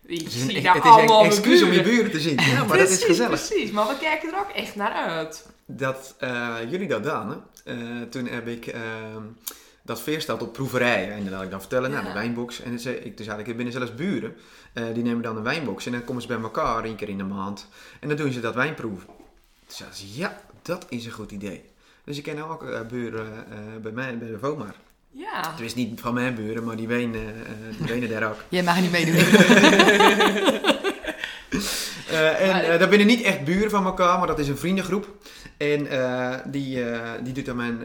[0.05, 2.11] Ik Het is een, zie het daar is allemaal mijn excuus om je buren.
[2.11, 2.37] te zien.
[2.41, 3.47] Ja, maar dat is Precies, gezellig.
[3.47, 5.45] Precies, maar we kijken er ook echt naar uit.
[5.65, 7.35] dat eh, jullie dat hè?
[7.73, 9.21] Eh, toen heb ik ehm,
[9.81, 11.13] dat veersteld op proeverijen.
[11.13, 12.07] En dat had ik dan vertellen, nou, Ja.
[12.07, 12.61] de wijnbox.
[12.61, 14.35] En dan zei dus ik binnen zelfs buren,
[14.75, 15.85] eh, die nemen dan een wijnbox.
[15.85, 17.67] En dan komen ze bij elkaar één keer in de maand.
[17.99, 19.05] En dan doen ze dat wijnproeven.
[19.05, 19.15] Toen
[19.67, 21.63] zeiden ze, ja, dat is een goed idee.
[22.03, 24.75] Dus ik ken ook eh, buren eh, bij mij, bij de Vomar.
[25.11, 25.51] Ja.
[25.51, 27.33] Het is niet van mijn buren, maar die wenen,
[27.77, 28.37] die wenen daar ook.
[28.49, 29.15] Jij mag niet meedoen.
[32.15, 34.57] Eh, en Maar- eh, dat binnen niet echt buren van elkaar, maar dat is een
[34.57, 35.07] vriendengroep.
[35.57, 36.83] En eh, die,
[37.23, 37.81] die doet aan mijn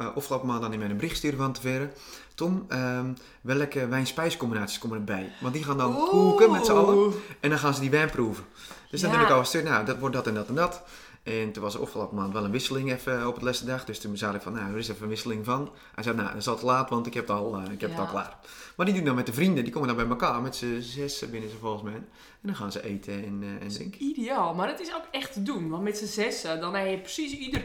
[0.00, 1.90] uh, afgelopen maand dan in mijn bericht sturen van tevoren.
[2.34, 3.06] Tom, ehm,
[3.40, 5.32] welke wijn-spijscombinaties komen erbij?
[5.40, 8.44] Want die gaan dan koken met z'n allen en dan gaan ze die wijn proeven.
[8.90, 9.16] Dus dan Ja.
[9.16, 10.82] heb ik al gestuurd, nou dat wordt dat en dat en dat.
[11.28, 13.84] En toen was er afgelopen maand wel een wisseling even op het laatste dag.
[13.84, 15.70] Dus toen zei ik van, nou er is even een wisseling van.
[15.94, 17.80] Hij zei, nou dat is al te laat, want ik heb het al, eh, ik
[17.80, 18.36] heb het al klaar.
[18.76, 21.30] Maar die doen dan met de vrienden, die komen dan bij elkaar met z'n zes
[21.30, 21.94] binnen ze volgens mij.
[21.94, 22.06] En
[22.40, 24.02] dan gaan ze eten en, eh, en drinken.
[24.02, 25.68] Ideaal, maar het is ook echt te doen.
[25.68, 27.64] Want met z'n zessen, dan heb je precies ieder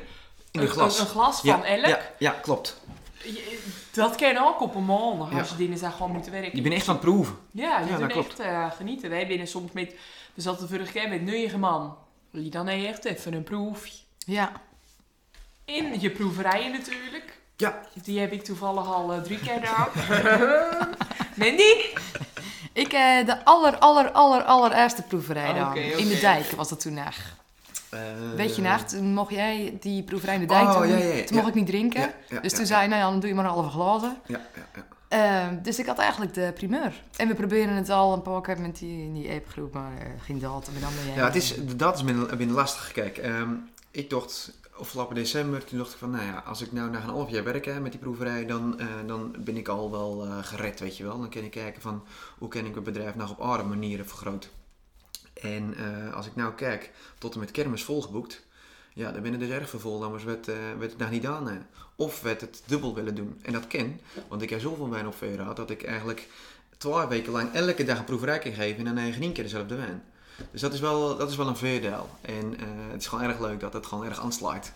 [0.51, 0.99] een glas.
[0.99, 1.85] Een, glas van elk.
[1.85, 2.81] Ja, ja, klopt.
[3.23, 3.59] Je-
[3.93, 6.55] Dat kan ook op een maandag als je dinsdag gewoon moet werken.
[6.55, 7.35] Je bent echt aan het proeven.
[7.51, 8.39] Ja, je dat echt klopt.
[8.39, 9.09] eh, genieten.
[9.09, 9.95] Wij binnen soms met,
[10.33, 11.97] we zaten vorige keer met negen man.
[12.41, 13.97] Je dan echt even een proefje.
[14.25, 14.51] ja.
[15.65, 17.37] In je proeverijen natuurlijk.
[17.57, 17.81] Ja.
[18.03, 19.87] Die heb ik toevallig al eh, drie keer gedaan.
[21.35, 21.73] Mandy?
[22.73, 25.75] Ik, eh, de aller, aller, aller, allereerste proeverij dan.
[25.77, 27.15] In de dijk was dat toen nog.
[28.35, 30.87] Weet je nog, toen mocht jij die proeverij in de dijk Oh, doen.
[30.87, 31.23] ja, ja, ja.
[31.23, 31.47] Toen mocht Ja.
[31.47, 32.01] ik niet drinken.
[32.01, 32.65] Ja, ja, dus ja, toen ja.
[32.65, 34.17] zei hij, nou ja, dan doe je maar een halve glazen.
[34.25, 34.83] Ja, ja, ja.
[35.13, 37.01] Ehm, dus ik had eigenlijk de primeur.
[37.15, 40.39] En we proberen het al een paar keer met die, die apegroep, maar eh, geen
[40.39, 40.65] dat.
[40.65, 41.15] Dan ben jij...
[41.15, 42.91] Ja, het is, dat is binnen, lastig.
[42.91, 43.53] Kijk, ehm,
[43.91, 47.09] ik dacht afgelopen december, toen dacht ik van, nou ja, als ik nou na een
[47.09, 50.37] half jaar werk hè, met die proeverij, dan, eh, dan ben ik al wel eh,
[50.41, 51.19] gered, weet je wel.
[51.19, 52.03] Dan kan ik kijken van,
[52.37, 54.49] hoe kan ik mijn bedrijf nog op andere manieren vergroten.
[55.33, 55.75] En
[56.13, 58.43] als ik nou kijk, tot en met kermis volgeboekt,
[58.93, 61.47] ja, dan binnen dus erg veel vol, anders werd, eh, werd het nog niet aan.
[61.47, 61.57] hè.
[61.95, 63.39] Of werd het dubbel willen doen.
[63.41, 66.27] En dat ken, want ik heb zoveel wijn op gehad, dat ik eigenlijk
[66.77, 70.03] twaalf weken lang elke dag een proeverij kan geven en dan geen keer dezelfde wijn.
[70.51, 72.09] Dus dat is wel, dat is wel een voordeel.
[72.21, 74.71] En eh, het is gewoon erg leuk dat het gewoon erg aanslaat.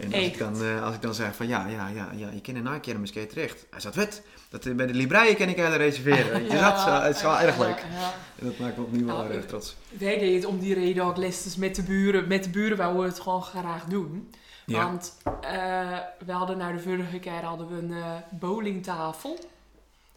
[0.00, 2.40] En als ik, dan, eh, als ik dan zeg van ja, ja, ja, ja je
[2.40, 3.66] kan een nakeer misschien terecht.
[3.70, 4.22] Hij zat wet.
[4.48, 6.42] Dat, eh, bij de Libraïe kan ik eigenlijk reserveren.
[6.42, 6.48] je.
[6.58, 7.78] dat het is wel erg leuk.
[7.78, 8.12] Ja, ja.
[8.38, 9.76] En dat maakt me opnieuw wel Ja, erg trots.
[9.88, 12.28] Wij deden het om die reden ook lessons met de buren.
[12.28, 14.30] Met de buren wouden we het gewoon graag doen.
[14.66, 14.84] Ja.
[14.84, 19.38] Want eh, we hadden nou de vorige keer hadden we een bowlingtafel.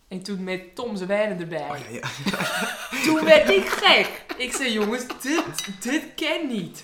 [0.07, 1.69] En toen met Tom zijn wijnen erbij.
[1.69, 2.09] Oh ja, ja.
[3.05, 4.25] Toen werd ik gek.
[4.37, 5.43] Ik zei, jongens, dit,
[5.81, 6.83] dit ken niet.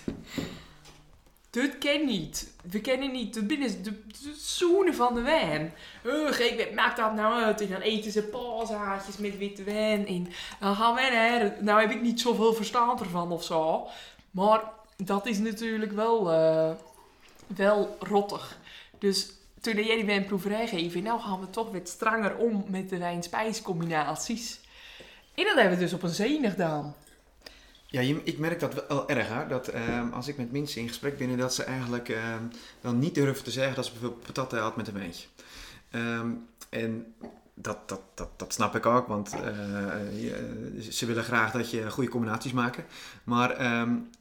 [1.54, 2.54] Dit ken niet.
[2.72, 3.34] We kennen niet.
[3.34, 5.74] Dit binnen de, de zoenen van de wijn.
[6.06, 7.62] Ugh, ik maak dat nou uit.
[7.62, 10.08] En dan eten ze paashaartjes met witte wijn.
[10.08, 10.28] En
[10.60, 11.64] dan gaan wij naar...
[11.64, 13.88] Nou heb ik niet zoveel verstand ervan of zo.
[14.32, 14.62] Maar
[14.98, 16.72] dat is natuurlijk wel, eh,
[17.48, 18.58] wel rottig.
[19.00, 22.98] Dus toen jij die wijnproeverij geven, nou gaan we toch wat stranger om met de
[22.98, 24.60] wijn-spijscombinaties.
[25.36, 26.96] En dat hebben we dus op een zenig gedaan.
[27.94, 29.28] Ja, je- ik merk dat wel erg.
[29.28, 29.48] Hè?
[29.48, 32.42] Dat ehm, als ik met mensen in gesprek ben, dat ze eigenlijk ehm,
[32.82, 35.28] dan niet durven te zeggen dat ze bijvoorbeeld patat had met een wijntje.
[35.92, 36.28] Ehm,
[36.70, 37.14] en
[37.54, 41.92] dat, dat, dat, dat snap ik ook, want eh, je- ze willen graag dat je
[41.92, 42.78] goede combinaties maakt.
[43.24, 43.50] Maar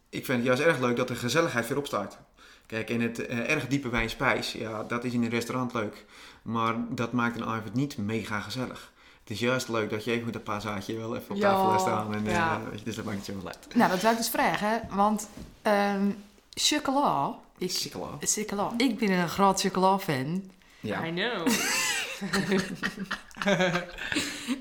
[0.09, 2.19] ik vind het juist erg leuk dat de gezelligheid weer opstaat.
[2.67, 6.05] Kijk, en het eh, erg diepe wijnspijs, ja, dat is in een restaurant leuk.
[6.43, 8.91] Maar dat maakt een avond niet mega gezellig.
[9.33, 11.81] Het is juist leuk dat je even met een paashaatje wel even op tafel laat
[11.81, 12.14] staan.
[12.14, 12.61] En, eh, ja.
[12.71, 13.75] weet je, dus dat maakt het zo wel uit.
[13.75, 15.29] Nou, dat zou ik dus vragen, want
[15.62, 16.11] ehm
[16.51, 18.18] chocola, ik, Sikkelaa.
[18.21, 20.51] chocola, ik ben een groot chocola-fan.
[20.81, 21.07] Ja.
[21.07, 21.47] I know.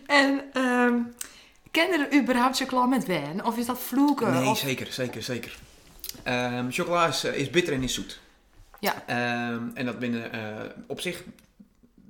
[0.05, 0.93] En ehm
[1.71, 3.45] kennen er überhaupt chocola met wijn?
[3.45, 4.31] Of is dat vloeken?
[4.33, 5.57] Nee, Of- zeker, zeker, zeker.
[6.23, 8.19] Ehm, chocola is, eh, is bitter en is zoet.
[8.79, 9.03] Ja.
[9.05, 11.23] Ehm, en dat binnen eh, op zich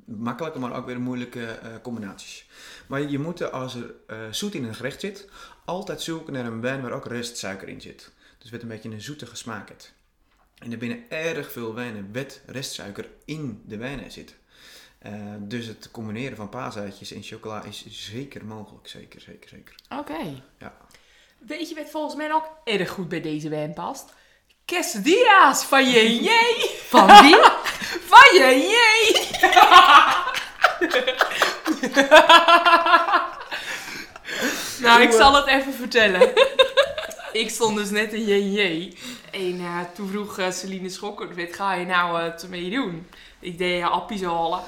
[0.06, 2.46] makkelijke, maar ook weer moeilijke eh, combinaties.
[2.88, 5.30] Maar je moet, er, als er eh, zoet in een gerecht zit,
[5.66, 8.12] altijd zoeken naar een wijn waar ook restsuiker in zit.
[8.38, 9.94] Dus wat een beetje een zoetige smaak heeft.
[10.58, 14.36] En er binnen erg veel wijnen wet restsuiker in de wijnen zit.
[15.00, 18.88] Eh, dus het combineren van paasuitjes en chocola is zeker mogelijk.
[18.88, 19.76] Zeker, zeker, zeker.
[20.00, 20.44] Oké.
[21.38, 24.14] Weet je wat volgens mij ook erg goed bij deze wijn past?
[24.66, 26.70] Quesadillas van je jee.
[26.70, 27.61] Van wie?
[28.12, 29.30] Van je jee.
[34.82, 36.32] nou, ik zal het even vertellen.
[37.32, 38.94] ik stond dus net in JJ.
[39.32, 43.08] En eh, toen vroeg eh, Celine Schokker, wat ga je nou ermee doen?
[43.40, 44.60] Ik deed appies halen.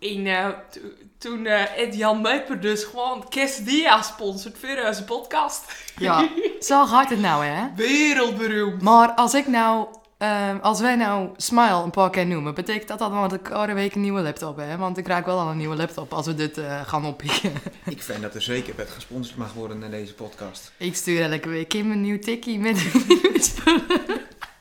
[0.00, 0.24] En
[0.70, 0.80] to-
[1.18, 5.64] toen Ed Jan Meuper dus gewoon Quesadilla sponsort voor onze podcast.
[5.98, 6.28] Ja,
[6.60, 7.66] zo gaat het nou, hè?
[7.76, 8.82] Wereldberoemd.
[8.82, 9.86] Maar als ik nou,
[10.24, 13.74] ehm, als wij nou Smile een paar keer noemen, betekent dat dan dat ik elke
[13.74, 14.78] week een nieuwe laptop heb?
[14.78, 17.52] Want ik raak wel al een nieuwe laptop als we dit eh, gaan oppikken.
[17.84, 20.72] Ik vind dat er zeker met gesponsord mag worden naar deze podcast.
[20.76, 22.86] ik stuur elke week Kim een nieuw tikkie met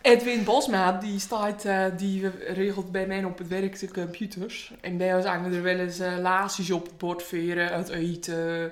[0.02, 4.74] Edwin Bosma, die, staat, eh, die regelt bij mij op het werk de computers.
[4.82, 8.72] En bij ons hangen er wel eens laasjes op het bord veren, uit eten,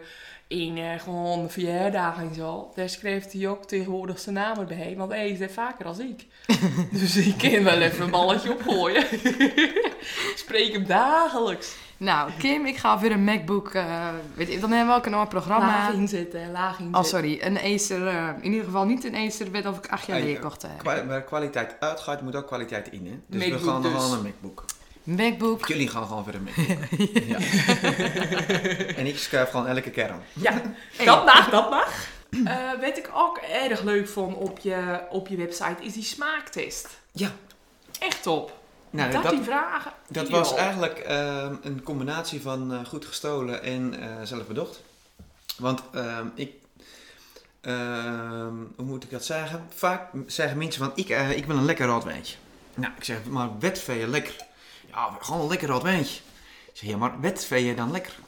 [0.51, 2.71] in eh, gewoon verjaardagen en zo.
[2.75, 6.25] Daar schrijft hij ook tegenwoordig zijn naam erbij, want hij is er vaker als ik.
[6.99, 9.01] dus ik kan wel even een balletje opgooien.
[9.13, 11.75] ik spreek hem dagelijks.
[11.97, 15.13] Nou, Kim, ik ga weer een MacBook, eh, weet ik, dan hebben we ook een
[15.13, 15.65] ander programma.
[15.67, 17.01] Laag inzetten, laag inzetten.
[17.01, 20.05] Oh, sorry, een Acer, eh, in ieder geval niet een Acer, weet of ik acht
[20.05, 20.65] jaar geleden kocht.
[20.77, 23.05] Kwa- waar kwaliteit uitgaat, moet ook kwaliteit in.
[23.05, 23.19] Hè?
[23.27, 24.01] Dus Macbook we gaan nog dus.
[24.09, 24.65] wel een MacBook.
[25.03, 25.67] MacBook.
[25.67, 27.09] Jullie gaan gewoon voor een MacBook.
[27.27, 27.37] ja.
[28.99, 30.23] en ik schuif gewoon elke keer aan.
[30.33, 30.61] Ja,
[31.05, 32.07] dat mag, dat mag.
[32.45, 36.87] Eh wat ik ook erg leuk vond op je, op je website is die smaaktest.
[37.11, 37.31] Ja.
[37.99, 38.59] Echt top.
[38.89, 39.91] Nou, dat, dat, die vragen.
[40.07, 44.81] dat was eigenlijk ehm, een combinatie van eh, goed gestolen en eh zelf bedocht.
[45.57, 46.51] Want ehm, ik,
[47.61, 49.67] ehm, hoe moet ik dat zeggen?
[49.75, 52.35] Vaak zeggen mensen van, ik, ik wil een lekker rood wijntje.
[52.73, 54.35] Nou, ik zeg, maar wat vind je lekker?
[54.91, 56.19] Ja, gewoon een lekker rood wijntje.
[56.71, 58.19] Ik zeg, ja, maar wat vind je dan lekker?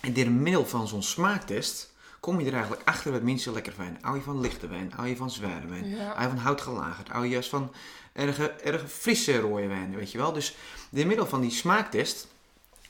[0.00, 3.98] En door middel van zo'n smaaktest kom je er eigenlijk achter wat mensen lekker vinden.
[4.00, 4.92] Hou je van lichte wijn?
[4.94, 5.88] Hou je van zware wijn?
[5.88, 6.04] Ja.
[6.04, 7.08] Hou je van hout gelagerd?
[7.08, 7.72] Hou je juist van
[8.12, 10.32] erge, erge frisse rode wijn, weet je wel?
[10.32, 10.56] Dus
[10.88, 12.26] door middel van die smaaktest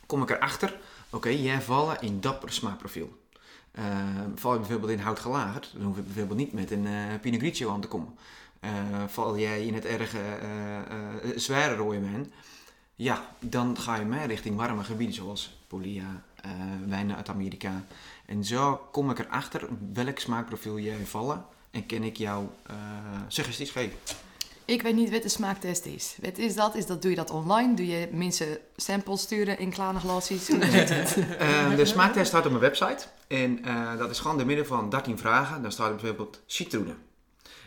[0.07, 0.79] kom ik erachter,
[1.11, 3.19] oké, jij vallen in dat smaakprofiel.
[3.71, 3.85] Eh,
[4.35, 7.41] val je bijvoorbeeld in hout gelagerd, dan hoef je bijvoorbeeld niet met een eh Pinot
[7.41, 8.15] Grigio aan te komen.
[8.61, 10.85] Eh, val jij in het erge eh, eh,
[11.37, 12.33] zware rode wijn,
[12.97, 16.51] ja, dan ga je meer richting warme gebieden zoals Polia, eh,
[16.87, 17.85] wijnen uit Amerika.
[18.27, 22.75] En zo kom ik erachter welk smaakprofiel jij vallen en kan ik jou eh,
[23.29, 23.97] suggesties geven.
[24.65, 26.17] Ik weet niet wat de smaaktest is.
[26.23, 26.75] Wat is dat?
[26.75, 27.03] Is dat?
[27.03, 27.75] Doe je dat online?
[27.75, 30.49] Doe je mensen samples sturen in kleine glasjes?
[30.49, 31.17] Hoe zit het?
[31.39, 33.07] Eh, de smaaktest staat op mijn website.
[33.29, 33.63] En
[33.99, 35.63] dat is gewoon door middel van 13 vragen.
[35.63, 36.97] Dan staat er bijvoorbeeld citroenen.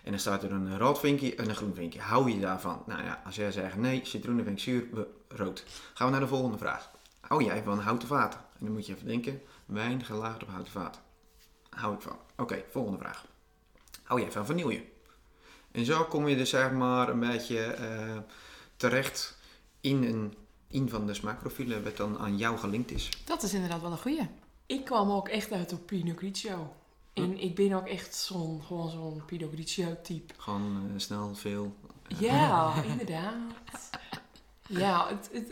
[0.03, 1.99] En dan staat er een rood vinkje en een groen vinkje.
[1.99, 2.83] Hou je daarvan?
[2.85, 5.63] Nou ja, als jij zegt nee, citroenen vind ik zuur, we- rood.
[5.93, 6.91] Gaan we naar de volgende vraag.
[7.19, 8.39] Hou jij van houten vaten?
[8.39, 11.01] En dan moet je even denken, wijn gelagerd op houten vaten.
[11.69, 12.17] Hou ik van.
[12.37, 13.25] Oké, volgende vraag.
[14.03, 14.83] Hou jij van vanille?
[15.71, 18.17] En zo kom je dus zeg maar een beetje eh,
[18.75, 19.37] terecht
[19.81, 20.33] in een
[20.71, 23.09] een van de smaakprofielen wat dan aan jou gelinkt is.
[23.25, 24.27] Dat is inderdaad wel een goeie.
[24.65, 26.73] Ik kwam ook echt uit op Pinot Grigio.
[27.13, 30.33] En ik ben ook echt zo'n, gewoon zo'n Pinot Grigio type.
[30.37, 31.75] Gewoon eh, snel, veel.
[32.19, 33.89] Ja, inderdaad.
[34.77, 35.47] Ja, het, het,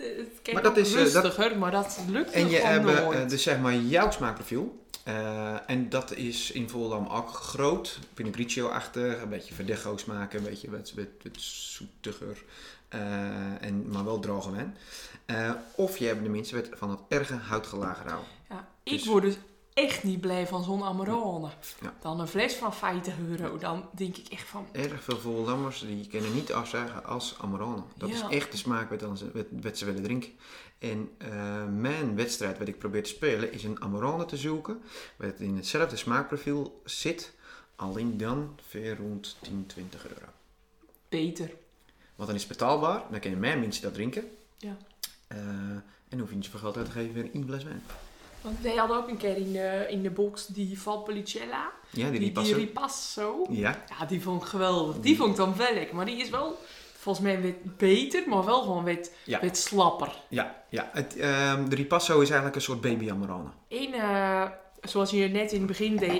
[0.53, 3.59] het dat is, eh, dat- rustiger, maar dat lukt En je hebt eh, dus zeg
[3.59, 4.85] maar jouw smaakprofiel.
[5.03, 7.99] Eh, en dat is in Volendam ook groot.
[8.13, 12.43] Pinot Grigio-achtig, een beetje verdecho smaken, een beetje wat, wat, wat zoetiger.
[12.89, 14.77] eh, en, maar wel droge wijn.
[15.25, 18.29] Eh, of je hebt de wat van het erge houtgelager houden.
[18.49, 19.35] Ja, Dus- ik word dus
[19.77, 21.49] echt niet blij van zo'n Amarone.
[21.81, 21.93] Ja.
[22.01, 23.57] Dan een fles van 50 euro.
[23.57, 24.67] Dan denk ik echt van...
[24.71, 27.81] Erg veel Volendammers die kunnen niet afzeggen als Amarone.
[27.95, 28.15] Dat Ja.
[28.15, 30.31] is echt de smaak wat, dan ze, wat, wat ze willen drinken.
[30.79, 34.81] En eh, mijn wedstrijd wat ik probeer te spelen is een Amarone te zoeken.
[35.15, 37.33] Wat in hetzelfde smaakprofiel zit.
[37.75, 40.25] Alleen dan ver rond 10, 20 euro.
[41.09, 41.51] Beter.
[42.15, 43.03] Want dan is het betaalbaar.
[43.11, 44.23] Dan kunnen meer mensen dat drinken.
[44.57, 44.77] Ja.
[45.27, 45.37] Eh,
[46.09, 47.83] en hoef je niet zoveel geld uit te geven voor één fles wijn.
[48.47, 51.71] Want wij hadden ook een keer in de, in de box die Valpolicella.
[51.89, 52.55] Ja, die Die, die ripasso.
[52.55, 53.45] ripasso.
[53.49, 54.99] Ja, Ja, die vond ik geweldig.
[54.99, 55.95] Die vond ik dan wel lekker.
[55.95, 56.59] Maar die is wel
[56.97, 59.39] volgens mij beter, maar wel gewoon Ja.
[59.41, 60.15] wat slapper.
[60.27, 60.89] ja, ja.
[60.93, 63.49] Het, ehm, de ripasso is eigenlijk een soort baby Amarone.
[63.69, 64.43] Eén, eh,
[64.81, 66.13] zoals je net in het begin eh,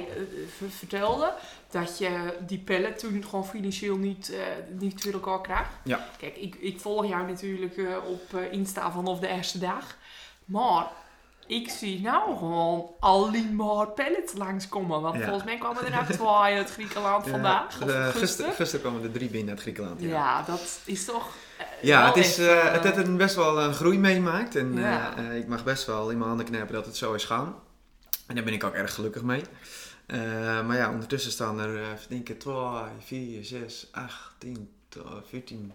[0.70, 1.34] vertelde,
[1.72, 4.40] dat je die pellet toen gewoon financieel niet, eh
[4.80, 5.72] niet voor elkaar krijgt.
[5.84, 6.08] Ja.
[6.18, 9.98] Kijk, ik, ik volg jou natuurlijk eh, op eh, Insta vanaf de eerste dag.
[10.46, 10.88] Maar
[11.48, 15.02] ik zie nou gewoon alleen maar pellets langskomen.
[15.02, 15.24] Want Ja.
[15.24, 16.28] volgens mij kwamen er nou twee
[16.58, 17.66] uit Griekenland vandaag.
[17.66, 18.14] Of Eh, gisteren.
[18.14, 20.02] gisteren, gisteren kwamen er drie binnen uit Griekenland.
[20.02, 21.28] Ja, dat is toch.
[21.58, 24.56] eh, Ja, het, is, even, eh, het heeft een best wel een groei meemaakt.
[24.56, 25.16] En Ja.
[25.18, 27.56] ik mag best wel in mijn handen knijpen dat het zo is gaan.
[28.28, 29.44] En daar ben ik ook erg gelukkig mee.
[30.66, 32.54] Maar ja, ondertussen staan er, uh, denk ik, 2,
[33.00, 35.74] 4, 6, 8, 10, 12, 14.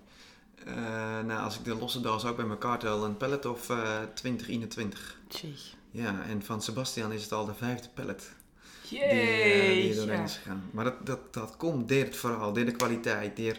[0.66, 0.74] Eh,
[1.26, 3.78] nou, als ik de losse doos ook bij elkaar tel, een pallet of eh
[4.14, 5.16] 20, 21.
[5.90, 8.32] Ja, en van Sebastian is het al de vijfde pallet
[9.00, 10.62] die, er doorheen is gegaan.
[10.72, 13.36] Maar dat, dat, dat komt door het verhaal, door de kwaliteit.
[13.36, 13.56] Door,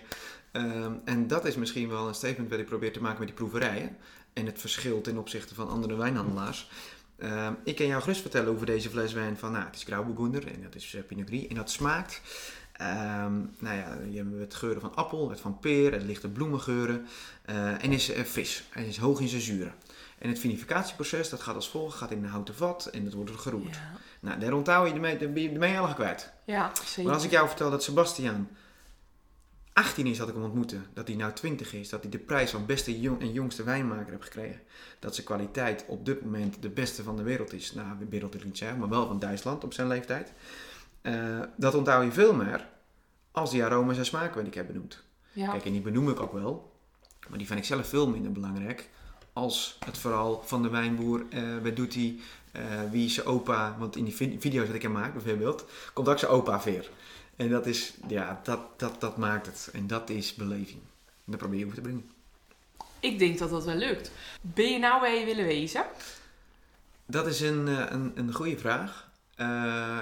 [0.51, 3.37] ehm, en dat is misschien wel een statement wat ik probeer te maken met die
[3.37, 3.97] proeverijen.
[4.33, 6.69] En het verschil ten opzichte van andere wijnhandelaars.
[7.17, 10.47] Ehm, ik kan jou gerust vertellen over deze fles wijn van, nou, het is Grauburgunder
[10.47, 11.47] en dat is eh, Pinot Gris.
[11.47, 12.21] En dat smaakt,
[12.73, 17.07] ehm, nou ja, je hebt het geuren van appel, het van peer, het lichte bloemengeuren.
[17.45, 19.73] eh, en is fris, en is hoog in zijn zuren.
[20.23, 23.29] En het vinificatieproces, dat gaat als volgt, gaat in een houten vat en dat wordt
[23.29, 23.75] er geroerd.
[23.75, 23.91] Ja.
[24.19, 26.33] Nou, daar onthoud je ermee, daar ben je helemaal kwijt.
[26.45, 27.03] ja, zeker.
[27.03, 28.47] Maar als ik jou vertel dat Sebastian
[29.73, 32.51] 18 is dat ik hem ontmoette, dat hij nou 20 is, dat hij de prijs
[32.51, 34.61] van beste jong en jongste wijnmaker heeft gekregen,
[34.99, 38.31] dat zijn kwaliteit op dit moment de beste van de wereld is, nou, de wereld
[38.31, 40.33] wil ik niet zeggen, maar wel van Duitsland op zijn leeftijd,
[41.01, 42.67] Eh, dat onthoud je veel meer
[43.31, 45.03] als die aroma's en smaken wat ik heb benoemd.
[45.31, 45.51] ja.
[45.51, 46.71] Kijk, en die benoem ik ook wel,
[47.29, 48.89] maar die vind ik zelf veel minder belangrijk
[49.33, 52.15] als het verhaal van de wijnboer, eh wat doet hij,
[52.51, 52.61] eh,
[52.91, 56.09] wie is zijn opa, want in die vi- video's dat ik hem maak bijvoorbeeld, komt
[56.09, 56.89] ook zijn opa weer.
[57.35, 59.69] En dat is, ja, dat, dat, dat maakt het.
[59.73, 60.81] En dat is beleving.
[61.07, 62.09] En dat probeer je over te brengen.
[62.99, 64.11] Ik denk dat dat wel lukt.
[64.41, 65.85] Ben je nou waar je willen wezen?
[67.05, 69.11] Dat is een, eh, een, een goede vraag.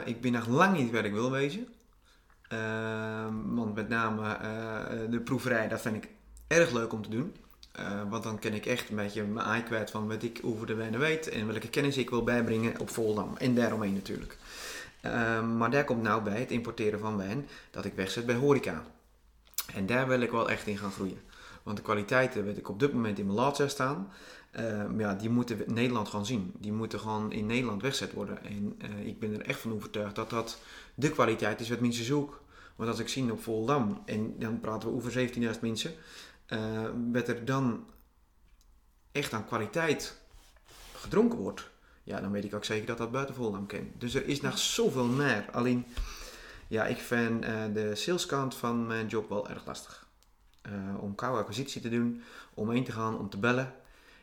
[0.06, 1.68] Ik ben nog lang niet waar ik wil wezen.
[3.56, 4.38] Want met name
[5.10, 6.10] de proeverij, dat vind ik
[6.48, 7.36] erg leuk om te doen.
[7.72, 10.68] Eh, want dan ken ik echt een beetje mijn ei kwijt van wat ik over
[10.68, 13.38] de wijnen weet en welke kennis ik wil bijbrengen op Volendam.
[13.38, 14.38] En daaromheen natuurlijk.
[15.02, 18.84] Ehm, maar daar komt nou bij het importeren van wijn dat ik wegzet bij horeca.
[19.74, 21.22] En daar wil ik wel echt in gaan groeien.
[21.64, 24.12] Want de kwaliteiten weet ik op dit moment in mijn laadzaal staan.
[24.52, 26.54] Ehm, ja, die moeten Nederland gaan zien.
[26.58, 28.44] Die moeten gewoon in Nederland weggezet worden.
[28.44, 30.60] En eh, ik ben er echt van overtuigd dat dat
[30.96, 32.38] de kwaliteit is wat mensen zoeken.
[32.76, 35.92] Want als ik zie op Volendam, en dan praten we over 17.000 mensen,
[36.52, 37.86] eh wat er dan
[39.12, 40.20] echt aan kwaliteit
[40.96, 41.70] gedronken wordt,
[42.04, 43.92] ja, dan weet ik ook zeker dat dat buiten Volendam kan.
[43.98, 45.46] Dus er is nog zoveel meer.
[45.52, 45.86] Alleen,
[46.68, 50.06] ja, ik vind eh, de saleskant van mijn job wel erg lastig.
[50.62, 52.24] Eh, om koude acquisitie te doen,
[52.54, 53.74] om heen te gaan, om te bellen.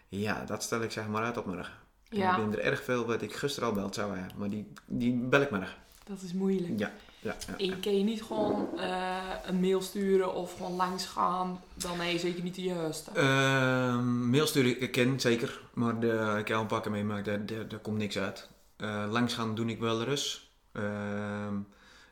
[0.08, 1.72] Ja, dat stel ik zeg maar uit op morgen.
[2.08, 2.36] En Ja.
[2.36, 5.14] Ik ben er erg veel wat ik gisteren al beld zou hebben, maar die, die
[5.14, 5.76] bel ik morgen.
[6.04, 6.78] Dat is moeilijk.
[6.78, 7.56] Ja, ja, ja.
[7.56, 9.16] En kan je niet gewoon eh,
[9.46, 11.60] een mail sturen of gewoon langs gaan?
[11.74, 13.10] Dan nee, zeker niet de juiste.
[13.10, 17.46] Ehm, mail sturen ik ken zeker, maar de, ik heb al een pakken meemaakt, daar,
[17.46, 18.48] daar, daar komt niks uit.
[18.76, 20.40] Eh, langs gaan doe ik wel rust.
[20.72, 21.54] Ehm,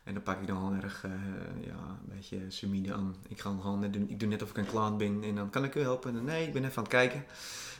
[0.03, 1.11] en dan pak ik dan gewoon erg, eh,
[1.65, 3.15] ja, een beetje sumide aan.
[3.27, 5.49] Ik, ga gewoon net doen, ik doe net of ik een klant ben en dan
[5.49, 6.17] kan ik u helpen.
[6.17, 7.25] En nee, ik ben even aan het kijken.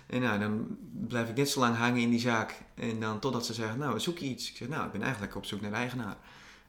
[0.08, 2.62] En nou, dan blijf ik net zo lang hangen in die zaak.
[2.76, 4.50] En dan totdat ze zeggen, nou, zoek je iets?
[4.50, 6.18] Ik zeg, nou, ik ben eigenlijk op zoek naar de eigenaar.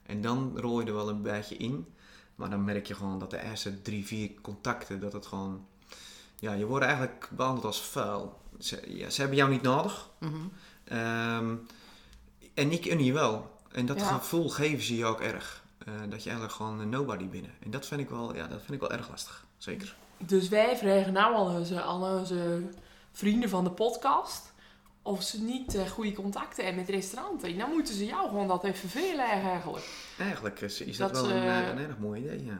[0.09, 1.93] En dan rol je er wel een beetje in.
[2.35, 5.65] Maar dan merk je gewoon dat de eerste drie, vier contacten, dat het gewoon...
[6.39, 8.37] Ja, je wordt eigenlijk behandeld als vuil.
[8.59, 10.09] ze, ja, ze hebben jou niet nodig.
[10.19, 10.33] Mhm.
[10.83, 11.55] Ehm,
[12.53, 13.57] en ik en je wel.
[13.71, 14.05] En dat Ja.
[14.07, 15.63] gevoel geven ze je ook erg.
[15.85, 17.51] Eh, dat je eigenlijk gewoon nobody binnen.
[17.63, 19.45] En dat vind ik wel, ja, dat vind ik wel erg lastig.
[19.57, 19.95] Zeker.
[20.17, 22.61] Dus wij vragen nou aan onze, aan onze
[23.11, 24.48] vrienden van de podcast
[25.09, 27.57] of ze niet eh, goede contacten hebben met restauranten.
[27.57, 29.85] Dan moeten ze jou gewoon dat even verleggen eigenlijk.
[30.17, 32.59] Eigenlijk is, is dat, Dat wel een, ze- eh, een erg mooi idee, ja.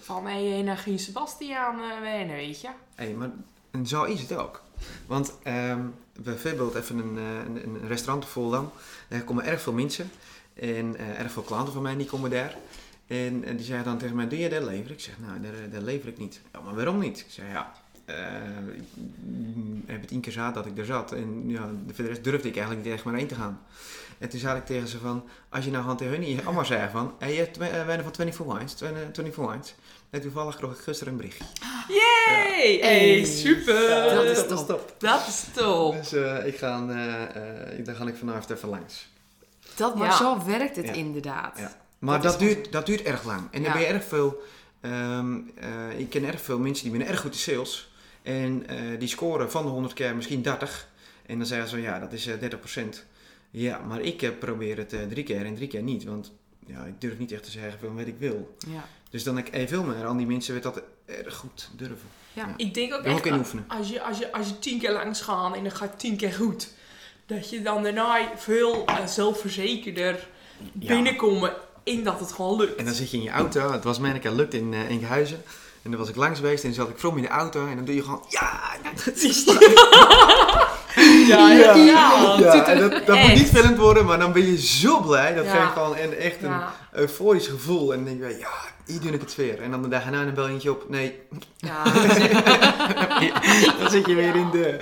[0.00, 2.68] Van hé, naar Gien Sebastiaan uh, wennen, weet je.
[2.94, 3.30] Hé, maar
[3.70, 4.62] en zo is het ook.
[5.06, 5.80] Want ehm
[6.22, 8.70] bijvoorbeeld even een, eh, een, een restaurant in Volendam.
[9.08, 10.10] Daar komen erg veel mensen.
[10.54, 12.56] En eh, erg veel klanten van mij die komen daar.
[13.06, 14.92] En, en die zeiden dan tegen mij, doe je dat leveren?
[14.92, 16.40] Ik zeg, nou, dat, dat lever ik niet.
[16.52, 17.18] Ja, maar waarom niet?
[17.20, 17.89] Ik zeg, ja, eh,
[18.76, 18.82] ik
[19.20, 21.12] mm, heb het één keer zat dat ik er zat.
[21.12, 23.60] En ja, voor de rest durfde ik eigenlijk niet echt maar heen te gaan.
[24.18, 26.64] En toen zei ik tegen ze van, als je nou gewoon tegen hun niet allemaal
[26.64, 29.74] zei van, hey, je twe- eh, wennen van 24 Wines, 20 24 Wines.
[30.10, 31.44] En toevallig kreeg ik gisteren een berichtje.
[31.88, 32.78] Yay!
[32.80, 34.14] Hey, super!
[34.14, 34.66] Dat is dat top.
[34.66, 34.94] top.
[34.98, 35.92] Dat is top.
[35.94, 37.22] Dus eh, ik ga, eh,
[37.78, 39.08] eh, daar ga ik vanavond even langs.
[39.74, 40.16] Dat, maar Ja.
[40.16, 40.92] zo werkt het Ja.
[40.92, 41.58] inderdaad.
[41.58, 41.72] Ja.
[41.98, 43.48] Maar Dat duurt, dat duurt erg lang.
[43.50, 44.42] En dan ben je erg veel...
[44.80, 47.89] ehm, eh, ik ken erg veel mensen die zijn erg goed in sales.
[48.22, 50.88] En eh, die scoren van de 100 keer misschien 30.
[51.26, 53.04] En dan zeggen ze, ja, dat is eh 30%.
[53.50, 56.04] Ja, maar ik eh, probeer het eh, drie keer en drie keer niet.
[56.04, 56.32] Want
[56.66, 58.56] ja, ik durf niet echt te zeggen van wat ik wil.
[58.68, 58.84] Ja.
[59.10, 62.08] Dus dan heb ik veel meer aan die mensen weet dat erg goed durven.
[62.56, 63.64] Ik denk ook echt, in oefenen.
[63.68, 66.16] als je, als, je, als je tien keer langs gaat en dan gaat het tien
[66.16, 66.72] keer goed,
[67.26, 70.28] dat je dan daarna veel eh, zelfverzekerder
[70.72, 71.50] binnenkomt
[71.82, 72.76] in dat het gewoon lukt.
[72.76, 73.72] En dan zit je in je auto.
[73.72, 75.42] Het was mij een keer lukt in, eh in Gehuizen.
[75.82, 77.66] En dan was ik langs geweest en dan zat ik vroom in de auto.
[77.66, 78.60] En dan doe je gewoon, ja!
[79.04, 79.44] Dat is
[81.28, 82.36] Ja, ja, ja.
[82.38, 85.34] Ja, dat, dat moet niet filmd worden, maar dan ben je zo blij.
[85.34, 85.50] Dat Ja.
[85.50, 87.92] geeft gewoon een, echt een Ja, euforisch gevoel.
[87.92, 88.48] En dan denk je, ja,
[88.84, 89.62] hier doe ik het weer.
[89.62, 90.84] En dan de dag erna een bel je eentje op.
[90.88, 91.18] Nee,
[91.56, 91.82] ja.
[93.80, 94.78] dan zit je weer in de,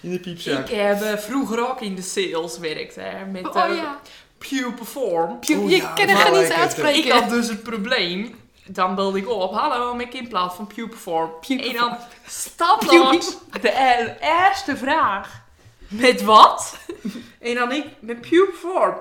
[0.00, 0.68] in de piepzak.
[0.68, 4.00] Ik heb eh, vroeger ook in de sales gewerkt, hè, met Oh eh, ja.
[4.38, 5.36] Pew Perform.
[5.40, 7.04] Je, Oeh, je ja, kan het niet uitspreken.
[7.04, 8.34] Ik had dus het probleem.
[8.70, 9.54] Dan belde ik op.
[9.54, 11.30] Hallo, met in plaats van Pew Perform.
[11.40, 11.96] Pew En dan
[12.26, 15.42] standaard de e- eerste vraag.
[15.88, 16.78] Met wat?
[17.40, 18.96] En dan ik, met Pew Perform.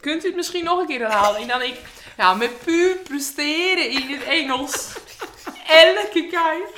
[0.00, 1.40] Kunt u het misschien nog een keer herhalen?
[1.40, 1.74] En dan ik,
[2.16, 4.92] ja, met puur presteren in het Engels.
[5.66, 6.68] Elke keer.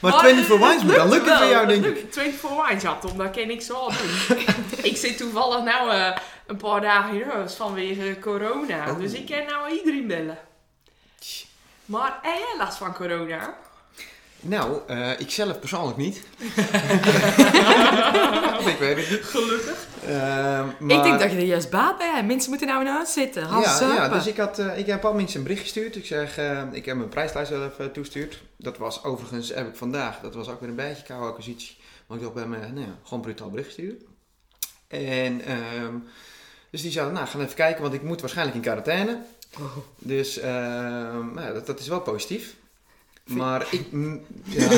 [0.00, 1.94] Maar Maar 24 het Wines moet dan lukken voor jou, denk ik.
[1.94, 2.20] lukte.
[2.20, 4.38] 24 Wines had om, dat ken ik zo doen.
[4.90, 6.16] ik zit toevallig nou eh,
[6.46, 8.90] een paar dagen in huis vanwege corona.
[8.90, 8.98] Oh.
[8.98, 10.38] Dus ik kan nou iedereen bellen.
[11.84, 13.54] Maar heb jij last van corona?
[14.40, 16.16] Nou, eh, ik zelf persoonlijk niet.
[18.72, 19.20] ik weet het niet.
[19.22, 19.86] Gelukkig.
[20.06, 22.26] Ehm, Ik maar- denk dat je er juist baat bij hebt.
[22.26, 23.48] Mensen moeten nou in huis zitten.
[23.48, 25.96] Ja, ja, dus ik, had, eh, ik heb een paar mensen een bericht gestuurd.
[25.96, 28.42] Ik zeg, eh, ik heb mijn prijslijst zelf toegestuurd.
[28.58, 31.76] Dat was overigens, heb ik vandaag, dat was ook weer een beetje koude acquisitie.
[32.06, 33.98] Maar ik dacht bij me, nou ja, gewoon brutaal bericht sturen.
[34.88, 35.94] En, ehm,
[36.70, 39.18] dus die zeiden, nou, gaan even kijken, want ik moet waarschijnlijk in quarantaine.
[39.98, 42.54] Dus, ehm, nou, dat, dat is wel positief.
[43.24, 43.86] Maar ik,
[44.44, 44.70] ja,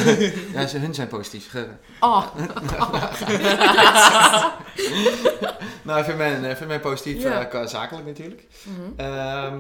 [0.53, 1.51] ja, ze, hun zijn positief.
[1.51, 1.69] Ge-
[2.01, 2.27] Oh,
[5.83, 8.43] Nou, voor mij, voor mij positief, eh, qua zakelijk natuurlijk.
[8.63, 8.81] Mhm.
[8.97, 9.59] Ehm,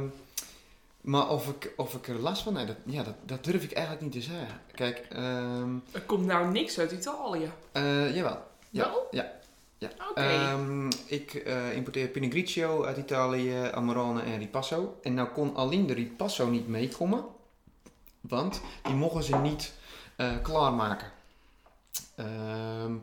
[1.01, 3.73] maar of ik, of ik er last van heb, dat, ja, dat, dat durf ik
[3.73, 4.61] eigenlijk niet te zeggen.
[4.75, 7.51] Kijk, ehm Er komt nou niks uit Italië.
[7.73, 8.45] eh, jawel.
[8.71, 9.07] Ja, Wel?
[9.11, 9.33] ja,
[9.79, 9.91] ja.
[10.14, 14.99] Ehm, ik eh, importeer Pinot Grigio uit Italië, Amarone en Ripasso.
[15.03, 17.24] En nou kon alleen de Ripasso niet meekomen,
[18.20, 19.72] want die mogen ze niet
[20.16, 21.12] eh, klaarmaken.
[22.16, 22.95] Ehm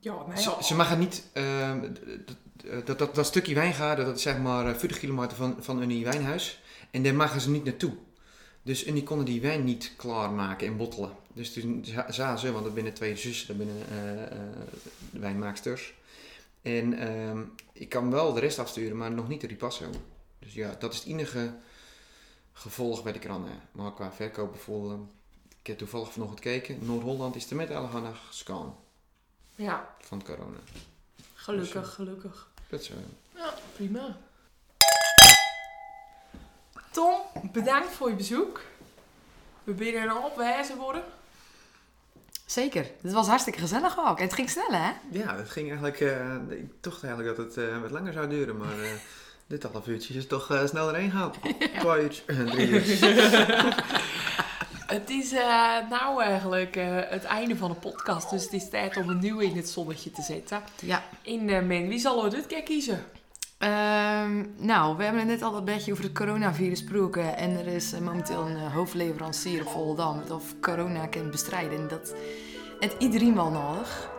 [0.00, 1.24] ja, nou ze, ze mag niet.
[1.32, 5.56] ehm, d- dat, dat, dat stukje wijngaarden, dat is zeg maar eh, 40 kilometer van,
[5.60, 6.60] van Unie Wijnhuis.
[6.90, 7.92] En daar mogen ze niet naartoe.
[8.68, 11.10] Dus Unie konden die wijn niet klaarmaken en bottelen.
[11.32, 14.30] Dus toen za- zagen ze, want dat binnen twee zussen, dat binnen eh, eh,
[15.10, 15.94] de wijnmaaksters.
[16.62, 17.42] En ehm,
[17.72, 19.90] ik kan wel de rest afsturen, maar nog niet de Ripasso.
[20.38, 21.54] Dus ja, dat is het enige
[22.52, 23.58] gevolg ik eraan heb.
[23.72, 25.10] Maar qua verkoop bijvoorbeeld,
[25.60, 26.78] ik heb toevallig vanochtend gekeken.
[26.86, 27.88] Noord-Holland is er met alle
[28.30, 28.76] scan
[29.54, 30.58] ja, van corona.
[31.34, 32.50] gelukkig, gelukkig.
[32.68, 32.96] Dat is, eh,
[33.36, 34.18] Ja, prima.
[36.98, 37.14] Tom,
[37.52, 38.60] bedankt voor je bezoek.
[39.64, 41.02] We binnen een opwijzer worden.
[42.46, 42.86] zeker.
[43.02, 44.18] Het was hartstikke gezellig ook.
[44.18, 44.90] En het ging snel, hè?
[45.10, 46.00] Ja, het ging eigenlijk.
[46.00, 48.90] eh, ik dacht eigenlijk dat het eh, wat langer zou duren, maar eh,
[49.46, 51.36] dit half uurtje is toch eh, snel erheen gehaald.
[51.80, 52.80] Twee uur, drie.
[54.88, 55.30] Het is
[55.90, 59.44] nou eigenlijk eh, het einde van de podcast, dus het is tijd om een nieuwe
[59.44, 60.62] in het zonnetje te zetten.
[60.80, 61.04] Ja.
[61.22, 63.04] In uh, men, wie zal er dit keer kiezen?
[63.58, 67.36] Ehm, nou, we hebben het net al een beetje over het coronavirus gesproken.
[67.36, 71.78] En er is eh, momenteel een eh, hoofdleverancier op Volendam dat of corona kan bestrijden.
[71.78, 72.14] En dat
[72.80, 74.10] het iedereen wel nodig.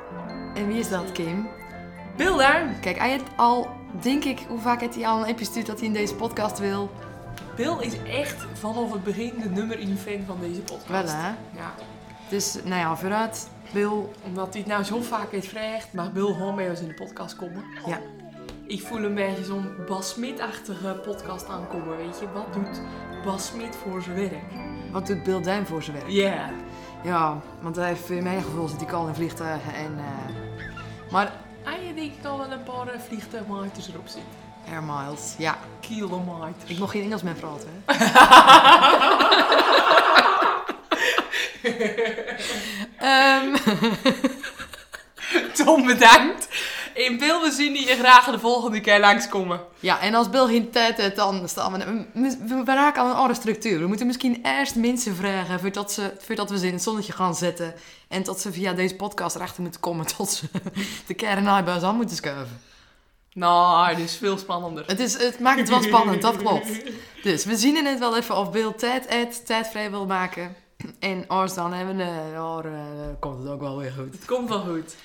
[0.54, 1.48] En wie is dat, Kim?
[2.18, 2.80] Bill Duim.
[2.80, 3.68] Kijk, hij heeft al,
[4.02, 6.60] denk ik, hoe vaak heeft hij al een appje gestuurd dat hij in deze podcast
[6.60, 6.92] wil?
[7.56, 11.12] Bill is echt vanaf het begin de nummer 1 fan van deze podcast.
[11.12, 11.30] Wel, hè?
[11.30, 11.74] Ja.
[12.30, 14.06] Dus, nou ja, vooruit, Bill.
[14.26, 16.94] Omdat hij het nou zo vaak heeft gevraagd, mag Bill gewoon bij ons in de
[16.94, 17.64] podcast komen.
[17.86, 18.00] Ja.
[18.70, 22.26] Ik voel een beetje zo'n Bas Smit-achtige podcast aankomen, weet je.
[22.34, 22.82] Wat doet
[23.26, 24.44] Bas Smit voor zijn werk?
[24.92, 26.10] Wat doet Bill Duim voor zijn werk?
[26.10, 26.50] Ja.
[27.04, 29.98] Ja, want hij heeft in mijn gevoel zit hij al in vliegtuigen en...
[29.98, 31.32] eh, maar
[31.66, 34.32] Ah, je denkt al wel een paar eh, vliegtuigmaatjes erop zitten.
[34.72, 35.58] Air Miles, ja.
[35.80, 36.70] Kilometers.
[36.72, 37.96] Ik mocht geen Engels meer praten, hè?
[42.98, 43.56] Ehm,
[45.66, 46.48] Tom, bedankt.
[46.94, 49.62] In we zien je graag de volgende keer langskomen.
[49.80, 52.06] ja, en als Bill geen tijd heeft, dan staan we...
[52.14, 53.80] We, we raken aan een andere structuur.
[53.80, 57.36] We moeten misschien eerst mensen vragen voordat, ze, voordat we ze in het zonnetje gaan
[57.36, 57.74] zetten.
[58.08, 60.46] En tot ze via deze podcast erachter moeten komen tot ze
[61.08, 62.62] de kern naaibuis aan moeten schuiven.
[63.34, 64.86] Nou, dit is veel spannender.
[64.88, 66.70] Het, is, het maakt het wel spannend, dat klopt.
[67.24, 70.56] Dus we zien in het wel even of Bill tijd, heeft, tijd vrij wil maken.
[71.00, 74.14] En als dan hebben we, uh, komt het ook wel weer goed.
[74.14, 74.96] Het komt wel goed.